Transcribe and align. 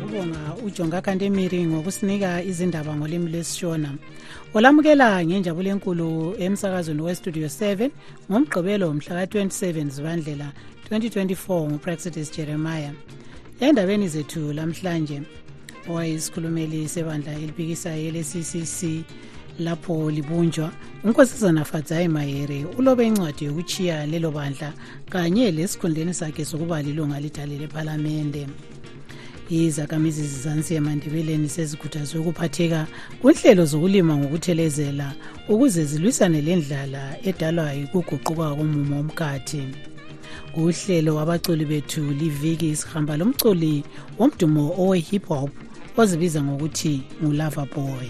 lokubonga 0.00 0.54
ujonga 0.66 1.00
kantemiri 1.00 1.66
ngokusinika 1.66 2.42
izindaba 2.42 2.96
ngolimi 2.96 3.30
lwesishona. 3.30 3.94
Olamukela 4.54 5.24
ngenjabulo 5.24 5.70
enkulu 5.70 6.34
emsakazweni 6.38 7.02
westudio 7.02 7.46
7 7.46 7.90
ngomgqibelo 8.30 8.94
mhla 8.94 9.26
ka-27 9.26 9.90
zibandlela 9.90 10.52
2024 10.90 11.70
ngupraxitis 11.70 12.32
jeremiah. 12.32 12.92
Endabeni 13.60 14.08
zethu 14.08 14.52
lamhlanje 14.52 15.22
owayisikhulumeli 15.88 16.88
sebandla 16.88 17.32
eliphikisayo 17.32 18.08
ele-ccc 18.08 19.04
lapho 19.58 20.10
libunjwa 20.10 20.72
unkosazana 21.04 21.64
fadzai 21.64 22.08
mayere 22.08 22.64
ulobe 22.78 23.06
incwadi 23.06 23.44
yokuchiya 23.44 24.06
lelo 24.06 24.30
bandla 24.30 24.72
kanye 25.10 25.50
lesikhundleni 25.50 26.14
sakhe 26.14 26.44
sokuba 26.44 26.82
lilunga 26.82 27.20
lidale 27.20 27.58
lephalamende 27.58 28.46
izakhamizi 29.50 30.22
zizansi 30.22 30.74
emandebeleni 30.74 31.48
sezikhuthazwe 31.48 32.20
ukuphatheka 32.20 32.86
kunhlelo 33.22 33.64
zokulima 33.64 34.16
ngokuthelezela 34.16 35.12
ukuze 35.48 35.84
zilwisane 35.84 36.40
lendlala 36.40 37.02
edalwa 37.28 37.72
yikuguquka 37.72 38.54
komumo 38.56 38.96
womkhathi. 38.96 39.62
Uhlelo 40.56 41.14
wabaculi 41.16 41.64
bethu 41.64 42.02
liviki 42.20 42.76
sihamba 42.76 43.16
lomculi 43.16 43.84
womdumo 44.18 44.74
owe-hip 44.78 45.26
hop 45.26 45.50
ozibiza 45.96 46.42
ngokuthi 46.42 47.02
ngulava 47.22 47.66
boy. 47.74 48.08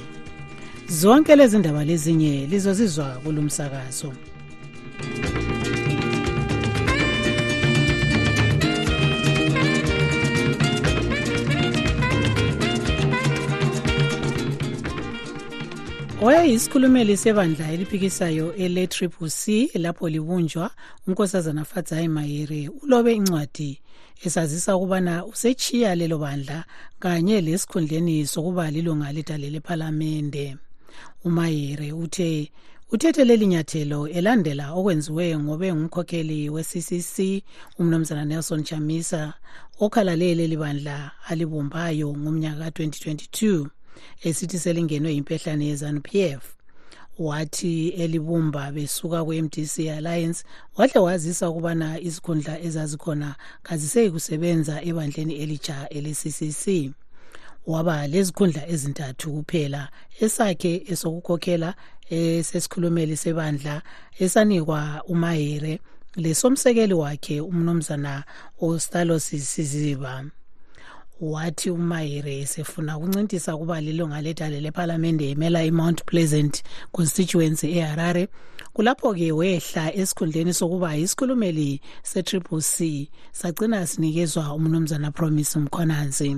Zonke 0.89 1.37
lezi 1.37 1.59
ndaba 1.59 1.85
lezinye 1.85 2.47
lizozizwa 2.47 3.21
kulo 3.25 3.43
msakazo 3.43 4.13
wayeyisikhulumeli 16.23 17.17
sebandla 17.17 17.73
eliphikisayo 17.73 18.55
ele-triple 18.55 19.31
c 19.31 19.71
lapho 19.75 20.09
libunjwa 20.09 20.71
unkosazana 21.07 21.65
fadzai 21.65 22.09
mayere 22.09 22.69
ulobe 22.83 23.15
incwadi 23.15 23.81
esazisa 24.25 24.77
ukubana 24.77 25.25
usechiya 25.27 25.95
lelo 25.95 26.19
bandla 26.19 26.65
kanye 26.99 27.41
lesikhundleni 27.41 28.27
sokuba 28.27 28.71
lilunga 28.71 29.13
lidale 29.13 29.51
lephalamende 29.51 30.57
umayere 31.25 31.93
uthe 31.93 32.53
uthethe 32.93 33.25
leli 33.25 33.47
nyathelo 33.47 34.09
elandela 34.09 34.73
okwenziwe 34.73 35.39
ngobe 35.39 35.75
ngumkhokheli 35.75 36.51
we-ccc 36.51 37.43
umnumzana 37.79 38.25
nelson 38.25 38.65
chamisa 38.65 39.35
okhalale 39.81 40.35
leli 40.35 40.57
bandla 40.57 41.11
alibumbayo 41.29 42.09
ngomnyaka 42.17 42.65
ka-2022 42.65 43.67
esithi 44.23 44.59
selingenwe 44.59 45.15
yimpehlane 45.15 45.67
yezanup 45.67 46.15
f 46.15 46.43
wathi 47.19 47.89
elibumba 47.89 48.73
besuka 48.73 49.25
kwe-mdc 49.25 49.79
alliance 49.97 50.45
wahle 50.77 51.01
wazisa 51.01 51.51
ukubana 51.51 52.01
izikhundla 52.01 52.61
ezazikhona 52.67 53.35
kaziseyi 53.63 54.11
kusebenza 54.11 54.83
ebandleni 54.83 55.35
elitsha 55.43 55.89
ele-ccc 55.89 56.65
waba 57.67 58.07
lezikhundla 58.07 58.69
ezintathu 58.69 59.33
kuphela 59.33 59.89
esakhe 60.21 60.73
esokukhokhela 60.93 61.75
esesikhulumeli 62.11 63.17
sebandla 63.17 63.83
esanikwa 64.19 65.03
umahere 65.13 65.81
lesomsekeli 66.17 66.95
wakhe 66.95 67.41
umnumzana 67.41 68.25
ostalos 68.61 69.27
siziba 69.53 70.25
wathi 71.21 71.71
umayire 71.71 72.39
esefuna 72.41 72.99
ukuncintisa 72.99 73.55
ukuba 73.57 73.81
lilunga 73.81 74.23
ledale 74.23 74.61
lephalamende 74.61 75.31
emela 75.31 75.65
imount 75.65 76.05
pleasant 76.05 76.63
constituency 76.93 77.79
eharare. 77.79 78.29
Kulapho-ke 78.75 79.33
wehla 79.33 79.95
esikhundleni 79.95 80.55
sokuba 80.55 80.95
yisikhulumeli 80.95 81.81
se-triple 82.03 82.61
c 82.61 83.09
sagcina 83.33 83.87
sinikezwa 83.87 84.55
umnumzana 84.55 85.11
promise 85.11 85.59
mkhonansi 85.59 86.37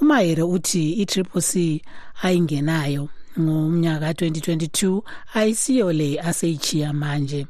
umayire 0.00 0.42
uthi 0.42 0.92
i-triple 0.92 1.40
c 1.40 1.82
ayingenayo. 2.22 3.08
Ngomnyaka 3.40 4.12
2022 4.12 5.02
ayisiyo 5.34 5.92
le 5.92 6.20
aseyichiya 6.20 6.92
manje. 6.92 7.46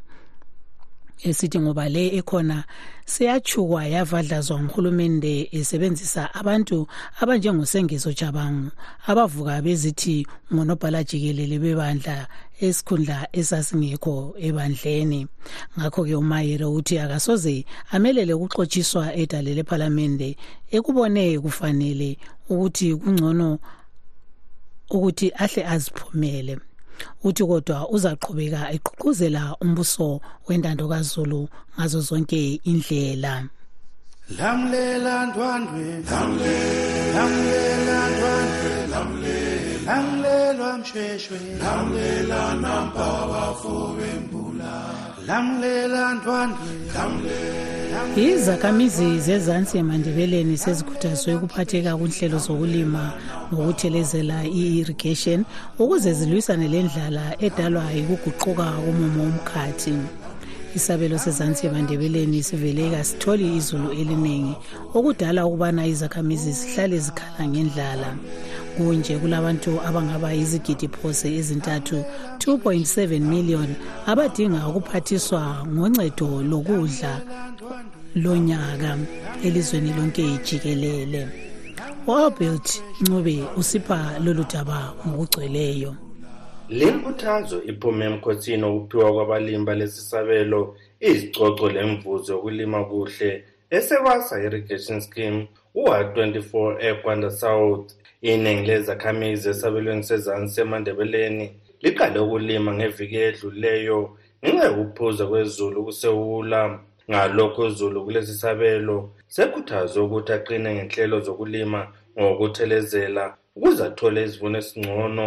Esithi 1.28 1.58
ngoba 1.60 1.88
le 1.88 2.04
ekhona 2.18 2.64
seyachukwa 3.12 3.86
yavadlazwa 3.94 4.56
nguhulumende 4.62 5.48
esebenzisa 5.58 6.22
abantu 6.34 6.86
abanjengosengiso 7.20 8.12
jabangu 8.12 8.70
abavuka 9.10 9.62
bezithi 9.64 10.26
ngonobhala 10.52 11.04
jikelele 11.08 11.56
bebandla 11.58 12.16
esikhundla 12.60 13.28
esasingekho 13.32 14.34
ebandleni. 14.46 15.26
Ngakho-ke 15.78 16.14
umayere 16.14 16.64
uthi 16.64 16.98
akasoze 16.98 17.64
amelele 17.94 18.32
ukuxotshiswa 18.34 19.14
edale 19.22 19.54
lephalamende 19.54 20.36
ekubone 20.76 21.38
kufanele 21.44 22.18
ukuthi 22.48 22.94
kungcono 23.00 23.58
ukuthi 24.90 25.32
ahle 25.42 25.62
aziphumele. 25.72 26.54
Uthi 27.24 27.44
kodwa 27.44 27.88
uzaqhubeka 27.94 28.72
eqhuqhuzela 28.76 29.56
umbuso 29.62 30.20
wentando 30.48 30.88
kaZulu 30.88 31.48
ngazo 31.76 32.00
zonke 32.00 32.60
indlela. 32.70 33.34
Lamlela 34.38 35.26
ndwandwe 35.26 35.86
lamlela 37.14 37.98
ndwandwe 38.12 38.72
lamlelwa 39.86 40.78
msheshwe 40.78 41.38
lamlela 41.60 42.54
nampa 42.54 43.08
bafobe 43.30 44.10
mbula 44.24 44.72
lamlela 44.72 44.72
ndwandwe 44.72 45.03
izakhamizi 48.16 49.20
zezansi 49.26 49.78
emandebeleni 49.78 50.56
sezikhuthazwe 50.64 51.34
ukuphatheka 51.34 51.96
kunhlelo 51.96 52.38
zokulima 52.46 53.04
ngokuthelezela 53.52 54.38
i-irrigation 54.44 55.40
ukuze 55.78 56.12
zilwisane 56.18 56.68
lendlala 56.68 57.24
edalwa 57.46 57.84
yikuguquka 57.96 58.66
komumo 58.84 59.22
womkhathi. 59.24 59.94
Isabelo 60.74 61.18
sezansi 61.18 61.66
emandebeleni 61.66 62.42
sivele 62.42 62.90
kasitholi 62.90 63.56
izulu 63.56 63.88
eliningi 64.00 64.54
okudala 64.96 65.46
ukubana 65.46 65.86
izakhamizi 65.86 66.52
zihlale 66.58 66.98
zikhala 66.98 67.42
ngendlala. 67.48 68.10
Kunje 68.76 69.18
kulabantu 69.18 69.80
abangaba 69.86 70.32
yizigidi 70.32 70.88
phose 70.88 71.26
ezintathu 71.38 71.96
2.7 72.38 73.20
million 73.20 73.68
abadinga 74.06 74.68
ukuphathiswa 74.68 75.66
ngoncedo 75.66 76.42
lokudla 76.50 77.12
lonyaka 78.14 78.98
elizweni 79.44 79.92
lonke 79.96 80.24
jikelele. 80.44 81.28
Wabelt 82.06 82.82
ncube 83.00 83.44
usipha 83.56 84.18
lolu 84.24 84.44
daba 84.52 84.92
ngokugcweleyo. 85.08 85.96
Le 86.68 86.90
nkuthazo 86.90 87.62
iphume 87.62 88.04
emkhotsini 88.04 88.64
okuphiwa 88.64 89.12
kwabalimi 89.12 89.64
balesisabelo 89.64 90.76
izicoco 91.00 91.70
lemvuzo 91.70 92.32
yokulima 92.32 92.84
kuhle 92.84 93.44
esebasa 93.70 94.42
irrigation 94.42 95.00
scheme 95.00 95.48
u-124 95.74 96.84
ekwanda 96.88 97.30
south 97.30 97.94
iningi 98.30 98.66
lezakhamizi 98.66 99.48
esabelweni 99.50 100.02
sezansi 100.02 100.60
emandebeleni 100.60 101.46
liqale 101.82 102.18
ukulima 102.24 102.70
ngeviki 102.74 103.16
edluleyo 103.28 104.00
ngenxa 104.40 104.64
yokuphuza 104.68 105.24
kwezulu 105.30 105.84
kusewula. 105.86 106.60
Ngalokho 107.10 107.62
uzulu 107.62 108.04
kulesi 108.04 108.34
sabelo 108.42 108.96
sekhuthazwe 109.34 110.02
ukuthi 110.02 110.32
aqine 110.32 110.70
ngenhlelo 110.74 111.20
zokulima 111.26 111.80
ngokuthelezela 112.18 113.24
ukuze 113.56 113.84
athole 113.84 114.24
isivuno 114.24 114.58
esingcono. 114.58 115.24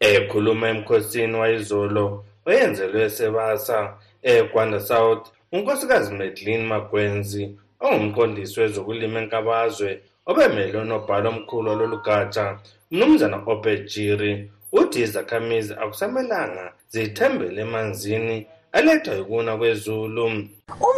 Ekhuluma 0.00 0.66
emkhosini 0.68 1.36
wayizolo 1.42 2.04
oyenzelwe 2.46 3.02
esebasa 3.08 3.78
ekwanda 4.22 4.80
south 4.80 5.24
unkosikazi 5.52 6.14
medlin 6.14 6.62
magwenzi 6.66 7.42
ongumqondisi 7.80 8.60
wezokulima 8.60 9.20
enkabazwe 9.22 9.90
obemele 10.26 10.78
unobhala 10.78 11.28
omkhulu 11.28 11.70
walolu 11.70 11.98
gatsha 12.06 12.58
umnumzana 12.92 13.36
obejiri 13.52 14.32
uthi 14.72 14.98
izakhamizi 15.06 15.72
akusamelanga 15.82 16.64
zithembele 16.92 17.60
emanzini 17.66 18.46
alethwa 18.72 19.14
yikuna 19.14 19.56
kwezulu 19.56 20.24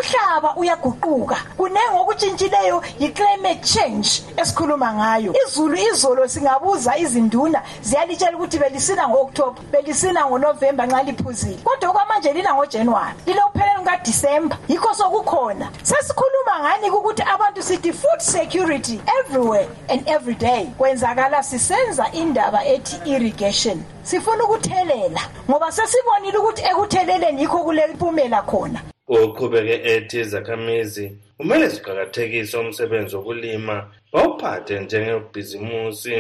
umhlaba 0.06 0.56
uyaguquka. 0.56 1.36
Kunenge 1.56 1.98
okutshintshileyo 2.00 2.82
yi-climate 3.00 3.62
change 3.62 4.22
esikhuluma 4.36 4.94
ngayo. 4.94 5.34
Izulu 5.46 5.76
izolo 5.76 6.28
singabuza 6.28 6.96
izinduna 6.96 7.62
ziyalitshela 7.82 8.36
ukuthi 8.36 8.58
belisina 8.58 9.08
ngo-oktoba 9.08 9.60
belisina 9.72 10.26
ngonovemba 10.26 10.86
nxa 10.86 11.02
liphuzile. 11.02 11.58
Kodwa 11.64 11.90
okwamanje 11.90 12.32
lina 12.32 12.54
ngojanuwari 12.54 13.16
lilokupheleni 13.26 13.78
kukadisemba 13.78 14.56
yikho 14.68 14.94
sokukhona. 14.94 15.70
Sesikhuluma 15.82 16.54
ngani 16.60 16.90
kukuthi 16.90 17.22
abantu 17.22 17.62
sithi 17.62 17.92
food 17.92 18.20
security 18.20 19.00
everywhere 19.20 19.68
and 19.88 20.08
every 20.08 20.34
day? 20.34 20.66
Kwenzakala 20.78 21.42
sisenza 21.42 22.06
indaba 22.12 22.64
ethi 22.64 22.96
irrigation. 23.04 23.82
Sifuna 24.02 24.44
ukuthelela 24.44 25.20
ngoba 25.50 25.72
sesibonile 25.72 26.38
ukuthi 26.38 26.62
ekutheleleni 26.62 27.42
yikho 27.42 27.58
kulempumela 27.58 28.42
khona. 28.42 28.80
Uqhubeke 29.08 29.76
ethi 29.92 30.20
izakhamizi 30.20 31.12
kumele 31.36 31.68
ziqakathekise 31.68 32.56
umsebenzi 32.58 33.16
wokulima 33.16 33.76
bawuphathe 34.12 34.80
njengebhizimusi 34.80 36.14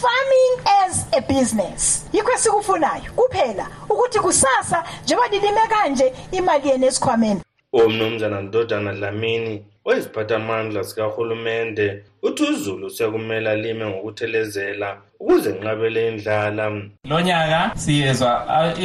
farming 0.00 0.52
as 0.82 1.06
a 1.12 1.20
business. 1.20 2.08
Yikho 2.12 2.32
esikufunayo. 2.32 3.12
Kuphela 3.16 3.68
ukuthi 3.88 4.18
kusasa 4.18 4.84
njengoba 5.04 5.28
lilime 5.28 5.60
kanje 5.68 6.12
imali 6.32 6.68
yenu 6.68 6.86
esikhwameni. 6.86 7.40
Umnumzana 7.72 8.40
ndodana 8.40 8.92
dlamini 8.92 9.62
oyiziphathamandla 9.84 10.84
sikahulumende 10.84 12.04
uthi 12.22 12.42
uzulu 12.42 12.90
sekumele 12.90 13.50
alime 13.50 13.86
ngokuthelezela 13.86 14.88
ukuze 15.20 15.50
nqabele 15.52 16.08
indlala. 16.08 16.82
Lo 17.04 17.20
nyaka 17.20 17.70
siyezwa 17.76 18.32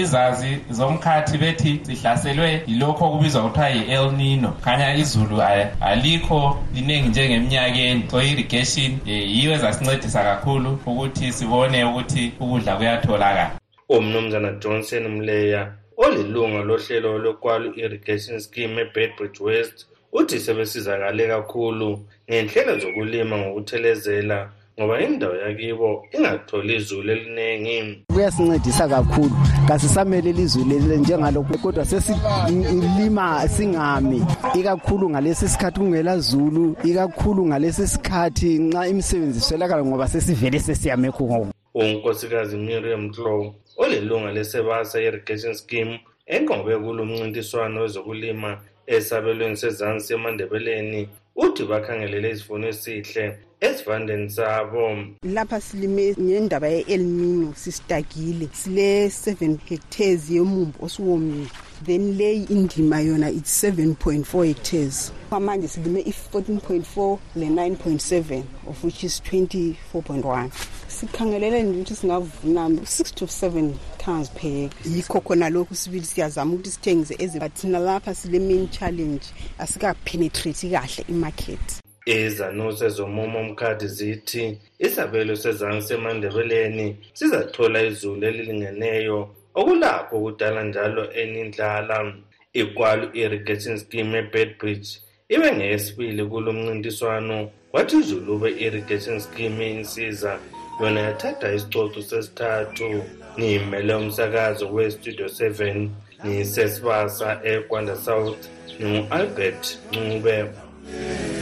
izazi 0.02 0.52
zomkhathi 0.70 1.38
bethi 1.38 1.80
sihlaselwe 1.86 2.62
yilokho 2.68 3.06
okubizwa 3.06 3.42
kuthiwa 3.44 3.70
yi-el 3.70 4.12
nino. 4.12 4.52
Khanya 4.64 4.96
izulu 4.96 5.42
alikho 5.82 6.64
liningi 6.74 7.10
njengeminyakeni. 7.10 8.04
So 8.12 8.22
irrigation 8.22 8.92
um 8.92 9.10
yiyo 9.10 9.52
ezasincedisa 9.54 10.24
kakhulu 10.24 10.80
ukuthi 10.86 11.32
sibone 11.32 11.84
ukuthi 11.84 12.34
ukudla 12.40 12.76
kuyatholakala. 12.76 13.52
Umnumzana 13.90 14.52
johnson 14.52 15.08
mleya 15.08 15.72
olilunga 15.98 16.62
lohlelo 16.64 17.18
lwekwalu 17.18 17.74
irrigation 17.76 18.40
scheme 18.40 18.82
ebedbridge 18.82 19.44
west 19.44 19.88
uthi 20.14 20.40
sebesizakale 20.40 21.28
kakhulu 21.28 22.00
ngenhlelo 22.30 22.80
zokulima 22.80 23.38
ngokuthelezela 23.38 24.50
ngoba 24.80 25.02
indawo 25.02 25.36
yakibo 25.36 26.06
ingatholi 26.12 26.76
izulu 26.76 27.12
eliningi. 27.12 28.04
Kuyasincedisa 28.14 28.88
kakhulu. 28.88 29.36
Kasisameleli 29.68 30.42
izulu 30.42 30.70
leli 30.70 30.98
njengalokhu 30.98 31.58
kodwa 31.58 31.86
sesilima 31.86 33.48
singami. 33.48 34.26
Ikakhulu 34.60 35.10
ngalesi 35.10 35.48
sikhathi 35.48 35.80
kungela 35.80 36.20
zulu 36.20 36.76
ikakhulu 36.84 37.46
ngalesi 37.46 37.88
sikhathi 37.88 38.60
nxa 38.60 38.88
imisebenzi 38.88 39.40
iswelakala 39.40 39.86
ngoba 39.86 40.08
sesivele 40.08 40.60
sesiyamekho 40.60 41.24
ngoku 41.24 41.52
unkosikazi 41.76 42.58
miriam 42.58 43.10
clow 43.10 43.54
olilunga 43.77 44.31
lesebasa 44.31 45.01
irrigation 45.01 45.54
scheme 45.54 46.00
enqobe 46.25 46.77
kulo 46.77 47.06
mncintiswano 47.06 47.81
wezokulima 47.81 48.62
esabelweni 48.88 49.57
sezansi 49.57 50.13
emandebeleni 50.13 51.10
uthi 51.36 51.63
bakhangelele 51.63 52.30
isivuno 52.31 52.68
esihle 52.68 53.38
esivandeni 53.60 54.30
sabo. 54.30 54.98
Lapha 55.24 55.62
silime 55.62 56.16
ngendaba 56.19 56.68
ye-el 56.68 57.04
nino 57.04 57.54
sisitakile 57.56 58.50
sile-7 58.54 59.57
hectares 59.66 60.30
yomumbu 60.30 60.86
osuwomile 60.86 61.48
then 61.86 62.18
leyi 62.18 62.44
indima 62.50 63.01
yona 63.01 63.30
it's 63.30 63.63
7.4 63.63 64.45
hectares. 64.45 65.12
Kwamanje 65.30 65.68
silime 65.68 66.01
i-14.4 66.01 67.18
le-9.7 67.36 68.44
of 68.68 68.83
which 68.83 69.04
is 69.04 69.22
24.1 69.31 70.50
sikhangelele 70.96 71.64
nje 71.64 71.72
ukuthi 71.72 71.96
singavuna 71.96 72.68
6 72.68 73.14
to 73.14 73.26
7 73.26 73.74
tons 73.98 74.30
per 74.32 74.52
hectare 74.52 74.96
yikho 74.96 75.22
khona 75.22 75.50
lokhu 75.50 75.76
sibili 75.76 76.06
siyazama 76.06 76.54
ukuthi 76.54 76.72
sithengise 76.72 77.16
ezi 77.20 77.40
thina 77.40 77.80
lapha 77.80 78.16
sile 78.16 78.40
main 78.40 78.70
challenge 78.70 79.26
asikapenetrate 79.60 80.70
kahle 80.70 81.06
imarket. 81.10 81.82
Izanuse 82.06 82.90
zomumo 82.90 83.40
omkhathi 83.40 83.88
zithi 83.88 84.58
isabelo 84.80 85.36
sezansi 85.36 85.94
emandebeleni 85.94 86.98
sizathola 87.14 87.84
izulu 87.84 88.26
elilingeneyo. 88.28 89.30
Okulapho 89.56 90.20
kudala 90.20 90.64
njalo 90.64 91.14
enindlala 91.14 92.14
ikwalu 92.54 93.10
irrigation 93.14 93.78
scheme 93.78 94.18
ebedbridge 94.18 94.90
ibe 95.30 95.52
ngeyesibili 95.56 96.26
kulo 96.26 96.54
mncintiswano 96.54 97.50
kwathi 97.72 97.98
izulube 97.98 98.50
irrigation 98.66 99.20
scheme 99.20 99.72
insiza 99.72 100.40
yona 100.80 101.00
yathatha 101.00 101.54
isicoco 101.54 102.01
sesithathu 102.01 103.04
ngiyimele 103.39 103.94
umsakazo 103.95 104.74
westudio 104.74 105.25
7 105.25 105.89
ngiyisesibasa 106.25 107.39
ekwanda 107.44 107.95
south 107.95 108.42
ngingu-albert 108.80 109.80
ncube. 109.92 110.45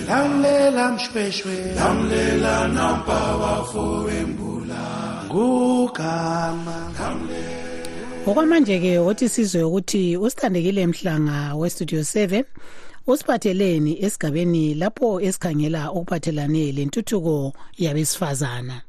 Lamlela 0.08 0.92
mshweshwe 0.92 1.56
lamlela 1.76 2.68
nampa 2.68 3.38
bafowembula 3.42 4.82
ngugama. 5.26 6.78
Okwamanje-ke 8.28 9.00
othi 9.00 9.30
sizwe 9.30 9.64
ukuthi 9.64 10.18
usithandekile 10.18 10.88
mhlanga 10.88 11.56
westudio 11.56 12.00
7 12.00 12.44
usiphatheleni 13.08 14.06
esigabeni 14.06 14.74
lapho 14.74 15.22
esikhangela 15.22 15.90
okuphathelane 15.90 16.72
lentuthuko 16.72 17.54
yabesifazana 17.78 18.82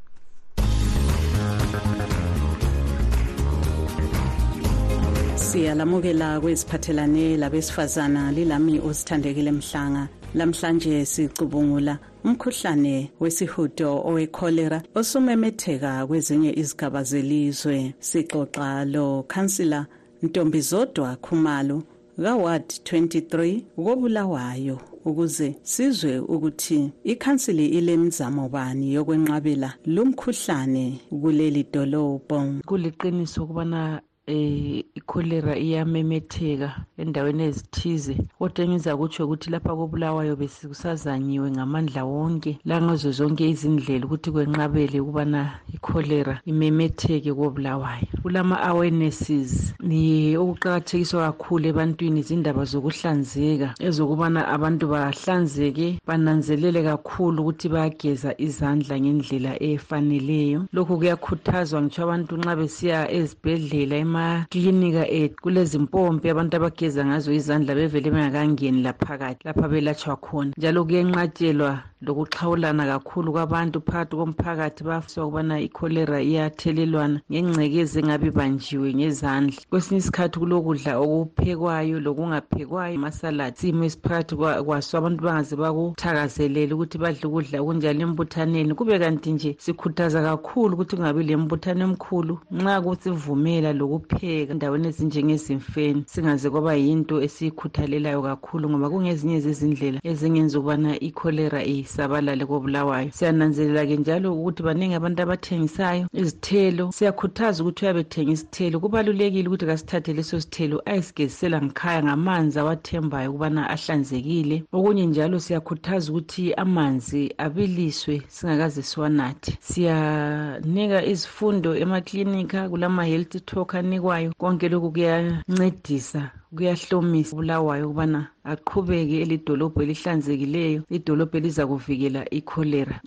siyalamukela 5.55 6.41
kweziphathelane 6.41 7.37
labesifazana 7.37 8.33
lilami 8.33 8.81
osithandekile 8.81 9.53
mhlanga. 9.53 10.09
Lamhlanje 10.35 11.05
sicubungula 11.07 11.99
umkhuhlane 12.25 13.11
wesihudo 13.21 14.03
owekholera 14.09 14.83
osumemetheka 14.95 16.07
kwezinye 16.07 16.53
izigaba 16.61 17.03
zelizwe. 17.03 17.95
Sixoxa 18.01 18.85
lo 18.85 19.23
khansila 19.29 19.87
ntombi 20.23 20.61
zodwa 20.61 21.17
khumalo 21.17 21.83
kaward 22.23 22.65
23 22.65 23.63
kobulawayo 23.77 24.79
ukuze 25.05 25.55
sizwe 25.63 26.19
ukuthi 26.19 26.91
ikhansili 27.05 27.67
ilemizamo 27.67 28.49
bani 28.49 28.95
yokwenqabela 28.95 29.75
lumkhuhlane 29.87 31.01
kuleli 31.23 31.63
dolobho. 31.73 32.39
Kuliqiniso 32.67 33.45
ukubana 33.45 34.03
eh 34.27 34.85
ikholera 34.95 35.57
iyamemetheka 35.57 36.69
endaweni 36.97 37.43
ezithize. 37.49 38.15
Kodwa 38.39 38.65
engizakutsho 38.65 39.25
ukuthi 39.25 39.51
lapha 39.51 39.77
kobulawayo 39.77 40.35
besikusazanyiwe 40.37 41.51
ngamandla 41.51 42.05
wonke 42.05 42.59
langazo 42.65 43.11
zonke 43.13 43.45
izindlela 43.53 44.05
ukuthi 44.07 44.31
kwenqabele 44.35 45.01
ukubana 45.01 45.41
ikholera 45.75 46.35
imemetheke 46.51 47.33
kobulawayo. 47.35 48.09
Kulama-awarenesses 48.23 49.75
ni 49.89 50.37
okuqakathekiswa 50.37 51.27
kakhulu 51.27 51.65
ebantwini 51.69 52.21
izindaba 52.21 52.65
zokuhlanzeka 52.65 53.69
ezokubana 53.87 54.41
abantu 54.55 54.85
bahlanzeke 54.93 56.01
bananzelele 56.09 56.81
kakhulu 56.89 57.43
ukuthi 57.43 57.69
bayageza 57.69 58.31
izandla 58.47 58.95
ngendlela 59.01 59.53
efaneleyo. 59.63 60.61
Lokhu 60.73 60.97
kuyakhuthazwa 60.99 61.83
ngitsho 61.83 62.03
abantu 62.05 62.33
nxa 62.41 62.55
besiya 62.57 63.01
ezibhedlela 63.19 63.97
emaklinika 64.15 65.09
ethu 65.09 65.43
kulezimpompi 65.43 66.31
abantu 66.31 66.55
abageza 66.57 67.03
ngazo 67.07 67.33
izandla 67.33 67.75
bevele 67.75 68.11
bengakangeni 68.11 68.83
laphakathi 68.87 69.43
lapha 69.47 69.69
belatshwa 69.69 70.17
khona. 70.17 70.53
Njalo 70.57 70.85
kuyenqatshelwa 70.85 71.83
lokuxhawulana 72.07 72.87
kakhulu 72.87 73.33
kwabantu 73.33 73.81
phakathi 73.81 74.17
komphakathi 74.17 74.85
bafiswa 74.85 75.25
ukubana 75.27 75.61
ikholera 75.61 76.23
iyathelelwana 76.23 77.21
ngengcekezi 77.31 77.99
engabe 78.01 78.27
ibanjiwe 78.29 78.95
ngezandla. 78.95 79.61
Kwesinye 79.71 79.99
isikhathi 79.99 80.39
kulokudla 80.39 80.99
okuphekwayo 80.99 82.01
lokungaphekwayo 82.01 82.95
amasaladi 82.97 83.57
simo 83.59 83.85
esiphakathi 83.85 84.35
kwaso 84.37 84.99
abantu 84.99 85.25
bangaze 85.25 85.57
bakuthakazelele 85.57 86.73
ukuthi 86.75 86.99
badle 86.99 87.25
ukudla 87.27 87.61
okunjalo 87.61 88.01
embuthaneni. 88.07 88.75
Kube 88.75 88.99
kanti 88.99 89.33
nje 89.33 89.57
sikhuthaza 89.59 90.23
kakhulu 90.23 90.75
ukuthi 90.75 90.97
kungabi 90.97 91.23
lembuthano 91.25 91.85
emkhulu 91.89 92.39
nxa 92.53 92.81
kusivumela 92.85 93.73
loku 93.73 94.04
ukuhlupheka 94.05 94.53
endaweni 94.53 94.89
ezinjengezimfeni 94.89 96.05
singaze 96.07 96.51
kwaba 96.51 96.75
yinto 96.75 97.23
esiyikhuthalelayo 97.23 98.23
kakhulu 98.23 98.71
ngoba 98.71 98.91
kungezinye 98.91 99.41
zezindlela 99.41 100.01
ezingenza 100.05 100.59
ukubana 100.59 101.01
ikholera 101.01 101.65
isabalale 101.65 102.45
kobulawayo. 102.47 103.11
Siyananzelela-ke 103.13 103.97
njalo 103.97 104.35
ukuthi 104.35 104.63
baningi 104.63 104.95
abantu 104.95 105.23
abathengisayo 105.23 106.07
izithelo. 106.13 106.93
Siyakhuthaza 106.93 107.63
ukuthi 107.63 107.85
uyabe 107.85 108.01
ethenga 108.01 108.33
isithelo. 108.33 108.81
Kubalulekile 108.81 109.49
ukuthi 109.49 109.67
kasithathe 109.67 110.13
leso 110.13 110.41
sithelo 110.41 110.83
ayesigezisela 110.87 111.63
ngikhaya 111.63 112.03
ngamanzi 112.05 112.59
awathembayo 112.59 113.31
ukubana 113.31 113.71
ahlanzekile. 113.71 114.65
Okunye 114.73 115.07
njalo 115.07 115.41
siyakhuthaza 115.41 116.13
ukuthi 116.13 116.55
amanzi 116.55 117.35
abiliswe 117.39 118.23
singakaze 118.29 118.83
siwanathe. 118.83 119.57
Siyanika 119.61 121.05
izifundo 121.05 121.77
emaklinika 121.77 122.69
kulama-health 122.69 123.45
talk 123.47 123.75
anikwayo 123.95 124.33
konke 124.39 124.69
lokhu 124.69 124.91
kuyancedisa 124.93 126.31
kuyahlomisa 126.57 127.33
ubulawayo 127.33 127.85
ukubana 127.87 128.21
aqhubeke 128.45 129.23
elidolobho 129.25 129.83
elihlanzekileyo 129.83 130.83
idolobho 130.97 131.37
eliza 131.39 131.67
kuvikela 131.67 132.21
ikholera 132.31 133.01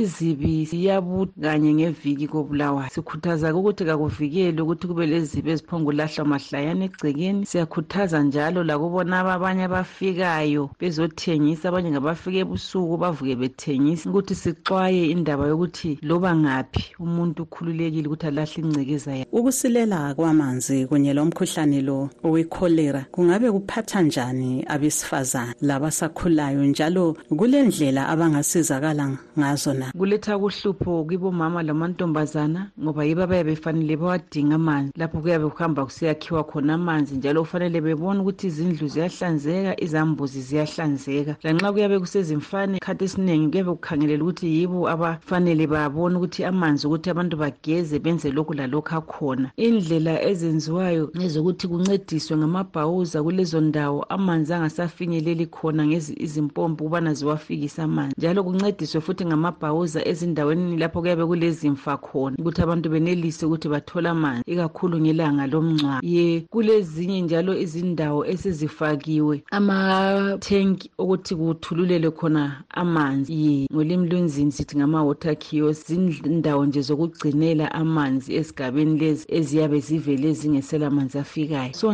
izibi 0.00 0.66
siyabuth 0.66 1.32
kanye 1.40 1.74
ngeviki 1.74 2.28
kobulawayo. 2.28 2.90
Sikhuthaza 2.94 3.54
ukuthi 3.54 3.84
kakuvikele 3.84 4.60
ukuthi 4.62 4.86
kube 4.86 5.06
lezibi 5.06 5.50
eziphongulahlwa 5.50 6.24
mahlayana 6.32 6.84
egcekeni. 6.84 7.46
Siyakhuthaza 7.46 8.22
njalo 8.22 8.60
lakubona 8.64 9.20
abanye 9.20 9.64
abafikayo 9.64 10.70
bezothengisa 10.80 11.68
abanye 11.68 11.90
ngabafika 11.90 12.38
ebusuku 12.44 12.96
bavuke 13.02 13.36
bethengisa 13.40 14.10
ukuthi 14.10 14.34
sixwaye 14.34 15.08
indaba 15.14 15.48
yokuthi 15.48 15.98
loba 16.02 16.36
ngaphi 16.36 16.84
umuntu 17.00 17.42
ukhululekile 17.42 18.06
ukuthi 18.08 18.26
alahle 18.26 18.58
ingcekeza 18.62 19.12
yakhe. 19.16 19.32
Ukusilela 19.32 20.14
kwamanzi 20.14 20.86
kunye 20.86 21.12
lomkhuhlane 21.16 21.80
lo 21.80 22.10
owekholera 22.26 22.83
kungabe 22.92 23.52
kuphatha 23.52 24.02
njani 24.02 24.64
abesifazane 24.68 25.54
labasakhulayo 25.60 26.64
njalo 26.64 27.16
kule 27.36 27.62
ndlela 27.62 28.08
abangasizakala 28.08 29.10
ngazo 29.38 29.74
na? 29.74 29.92
Kuletha 29.98 30.38
kuhlupho 30.38 31.04
kibomama 31.04 31.62
lamantombazana 31.62 32.70
ngoba 32.82 33.04
yibo 33.04 33.22
abayabe 33.22 33.50
befanele 33.50 33.96
bawadinga 33.96 34.54
amanzi. 34.54 34.92
Lapho 34.96 35.20
kuyabe 35.20 35.48
kuhamba 35.48 35.84
kusiyakhiwa 35.84 36.44
khona 36.44 36.74
amanzi 36.74 37.16
njalo 37.16 37.40
kufanele 37.42 37.80
bebone 37.80 38.20
ukuthi 38.20 38.46
izindlu 38.46 38.88
ziyahlanzeka 38.88 39.80
izambuzi 39.80 40.40
ziyahlanzeka. 40.40 41.36
Lanxa 41.42 41.72
kuyabe 41.72 41.98
kusezimfane 41.98 42.78
khathi 42.78 43.04
esiningi 43.04 43.50
kuyabe 43.50 43.70
kukhangelela 43.70 44.22
ukuthi 44.24 44.46
yibo 44.46 44.88
abafanele 44.88 45.66
babone 45.66 46.16
ukuthi 46.16 46.44
amanzi 46.44 46.86
ukuthi 46.86 47.10
abantu 47.10 47.36
bageze 47.36 47.98
benze 47.98 48.30
lokhu 48.30 48.54
lalokhu 48.54 48.94
akhona. 48.96 49.50
Indlela 49.56 50.22
ezenziwayo 50.22 51.10
ngezokuthi 51.16 51.68
kuncediswe 51.68 52.36
ngamabhawuza 52.64 53.22
kulezo 53.22 53.60
ndawo 53.60 54.02
amanzi 54.08 54.54
angasafinyeleli 54.54 55.46
khona 55.46 55.84
izimpompi 56.16 56.82
ukubana 56.82 57.14
ziwafikise 57.14 57.82
amanzi. 57.82 58.14
Njalo 58.18 58.44
kuncediswe 58.44 59.00
futhi 59.00 59.26
ngamabhawuza 59.26 60.04
ezindaweni 60.08 60.76
lapho 60.76 61.00
kuyabe 61.00 61.26
kulezimfa 61.26 61.96
khona 61.96 62.36
ukuthi 62.38 62.62
abantu 62.62 62.88
benelise 62.90 63.46
ukuthi 63.46 63.68
bathole 63.68 64.08
amanzi 64.08 64.42
ikakhulu 64.46 65.00
ngelanga 65.00 65.46
lomngcwabo. 65.46 66.00
Ye 66.02 66.40
kulezinye 66.50 67.20
njalo 67.20 67.52
izindawo 67.58 68.26
esezifakiwe 68.26 69.44
amathenki 69.50 70.90
okuthi 70.98 71.36
kuthululele 71.36 72.10
khona 72.10 72.64
amanzi. 72.70 73.32
Ye 73.34 73.68
ngolimi 73.72 74.08
lwenzini 74.08 74.52
sithi 74.52 74.76
ngama-water 74.76 75.36
kios 75.36 75.86
zindawo 75.86 76.66
nje 76.66 76.80
zokugcinela 76.80 77.72
amanzi 77.72 78.34
esigabeni 78.34 78.98
lezi 78.98 79.26
eziyabe 79.28 79.80
zivele 79.80 80.32
zingesela 80.32 80.90
manzi 80.90 81.18
afikayo. 81.18 81.72
So 81.74 81.92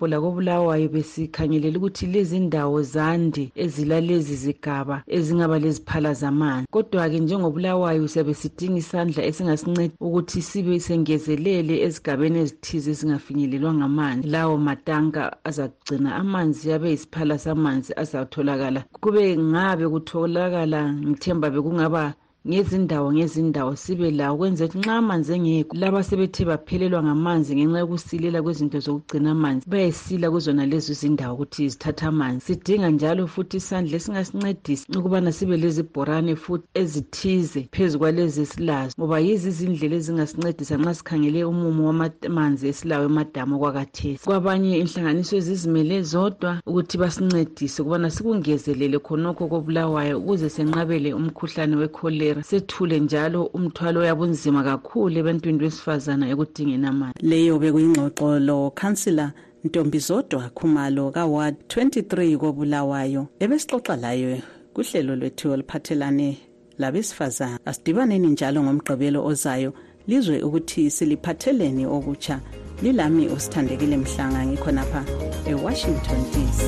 njengedolobho 0.00 0.06
lakobulawayo 0.06 0.88
besikhangelela 0.88 1.78
ukuthi 1.78 2.06
lezi 2.06 2.40
ndawo 2.40 2.82
zande 2.82 3.52
ezilalezi 3.54 4.36
zigaba 4.36 5.02
ezingaba 5.06 5.58
leziphala 5.58 6.14
zamanzi 6.14 6.66
kodwa-ke 6.70 7.20
njengobulawayo 7.20 8.08
siyabe 8.08 8.34
sidinga 8.34 8.78
isandla 8.78 9.24
esingasinceda 9.24 9.94
ukuthi 10.00 10.42
sibe 10.42 10.80
sengezelele 10.80 11.82
ezigabeni 11.86 12.38
ezithize 12.40 12.90
ezingafinyelelwa 12.90 13.74
ngamanzi. 13.74 14.28
Lawo 14.28 14.56
matanka 14.58 15.22
azagcina 15.44 16.16
amanzi 16.16 16.72
abe 16.72 16.90
yisiphala 16.90 17.38
samanzi 17.38 17.92
azatholakala. 17.96 18.84
Kube 19.00 19.36
ngabe 19.36 19.88
kutholakala 19.88 20.80
ngithemba 20.92 21.50
bekungaba 21.50 22.14
ngezindawo 22.48 23.12
ngezindawo 23.12 23.76
sibe 23.76 24.10
lawo 24.10 24.36
kwenzela 24.38 24.68
ukuthi 24.70 24.78
nxa 24.80 24.96
amanzi 24.96 25.32
engekho 25.34 25.76
laba 25.76 26.02
sebethe 26.02 26.44
baphelelwa 26.48 27.02
ngamanzi 27.02 27.52
ngenxa 27.54 27.78
yokusilela 27.78 28.42
kwezinto 28.42 28.78
zokugcina 28.80 29.30
amanzi 29.30 29.68
bayesila 29.68 30.30
kuzona 30.30 30.64
lezo 30.66 30.94
zindawo 30.94 31.34
ukuthi 31.34 31.68
zithathe 31.68 32.06
amanzi. 32.06 32.40
Sidinga 32.46 32.90
njalo 32.90 33.26
futhi 33.26 33.56
isandla 33.56 33.96
esingasincedisa 33.96 34.86
ukubana 34.98 35.32
sibe 35.32 35.56
lezibhorane 35.56 36.36
futhi 36.36 36.64
ezithize 36.74 37.68
phezu 37.72 37.98
kwalezi 37.98 38.40
esilazo 38.40 38.94
ngoba 38.98 39.18
yizi 39.20 39.48
izindlela 39.48 39.96
ezingasincedisa 40.00 40.76
nxa 40.80 40.94
sikhangele 40.94 41.44
umumo 41.44 41.82
wamanzi 41.88 42.68
esilawo 42.72 43.04
emadamu 43.04 43.56
okwakathesi. 43.56 44.24
Kwabanye 44.24 44.78
inhlanganiso 44.78 45.36
ezizimele 45.36 46.02
zodwa 46.02 46.62
ukuthi 46.66 46.96
basincedise 46.96 47.82
ukubana 47.82 48.08
sikungezelele 48.10 48.98
khonokho 48.98 49.44
kobulawayo 49.52 50.18
ukuze 50.18 50.48
senqabele 50.48 51.12
umkhuhlane 51.12 51.76
wekholera 51.76 52.29
sethule 52.42 53.00
njalo 53.00 53.44
umthwalo 53.56 54.04
yabunzima 54.04 54.62
kakhulu 54.64 55.18
ebantwini 55.18 55.58
besifazana 55.58 56.24
ekudingeni 56.32 56.86
amanzi. 56.86 57.18
Leyo 57.30 57.58
bekuyingxoxo 57.62 58.38
lo 58.48 58.70
khansila 58.78 59.32
ntombi 59.64 59.98
zodwa 59.98 60.50
khumalo 60.56 61.10
kaward 61.10 61.54
23 61.68 62.36
kobulawayo 62.36 63.22
ebesixoxa 63.42 63.96
layo 63.96 64.38
kuhlelo 64.74 65.16
lwethu 65.16 65.52
oluphathelane 65.52 66.38
labesifazana 66.78 67.58
asidibaneni 67.68 68.28
njalo 68.28 68.62
ngomgqibelo 68.62 69.20
ozayo 69.30 69.70
lizwe 70.08 70.42
ukuthi 70.42 70.90
siliphatheleni 70.90 71.84
okutsha 71.86 72.40
lilami 72.82 73.28
usithandekile 73.28 73.96
mhlanga 73.96 74.46
ngikhonapha 74.46 75.02
ewashington 75.50 76.20
dc 76.32 76.60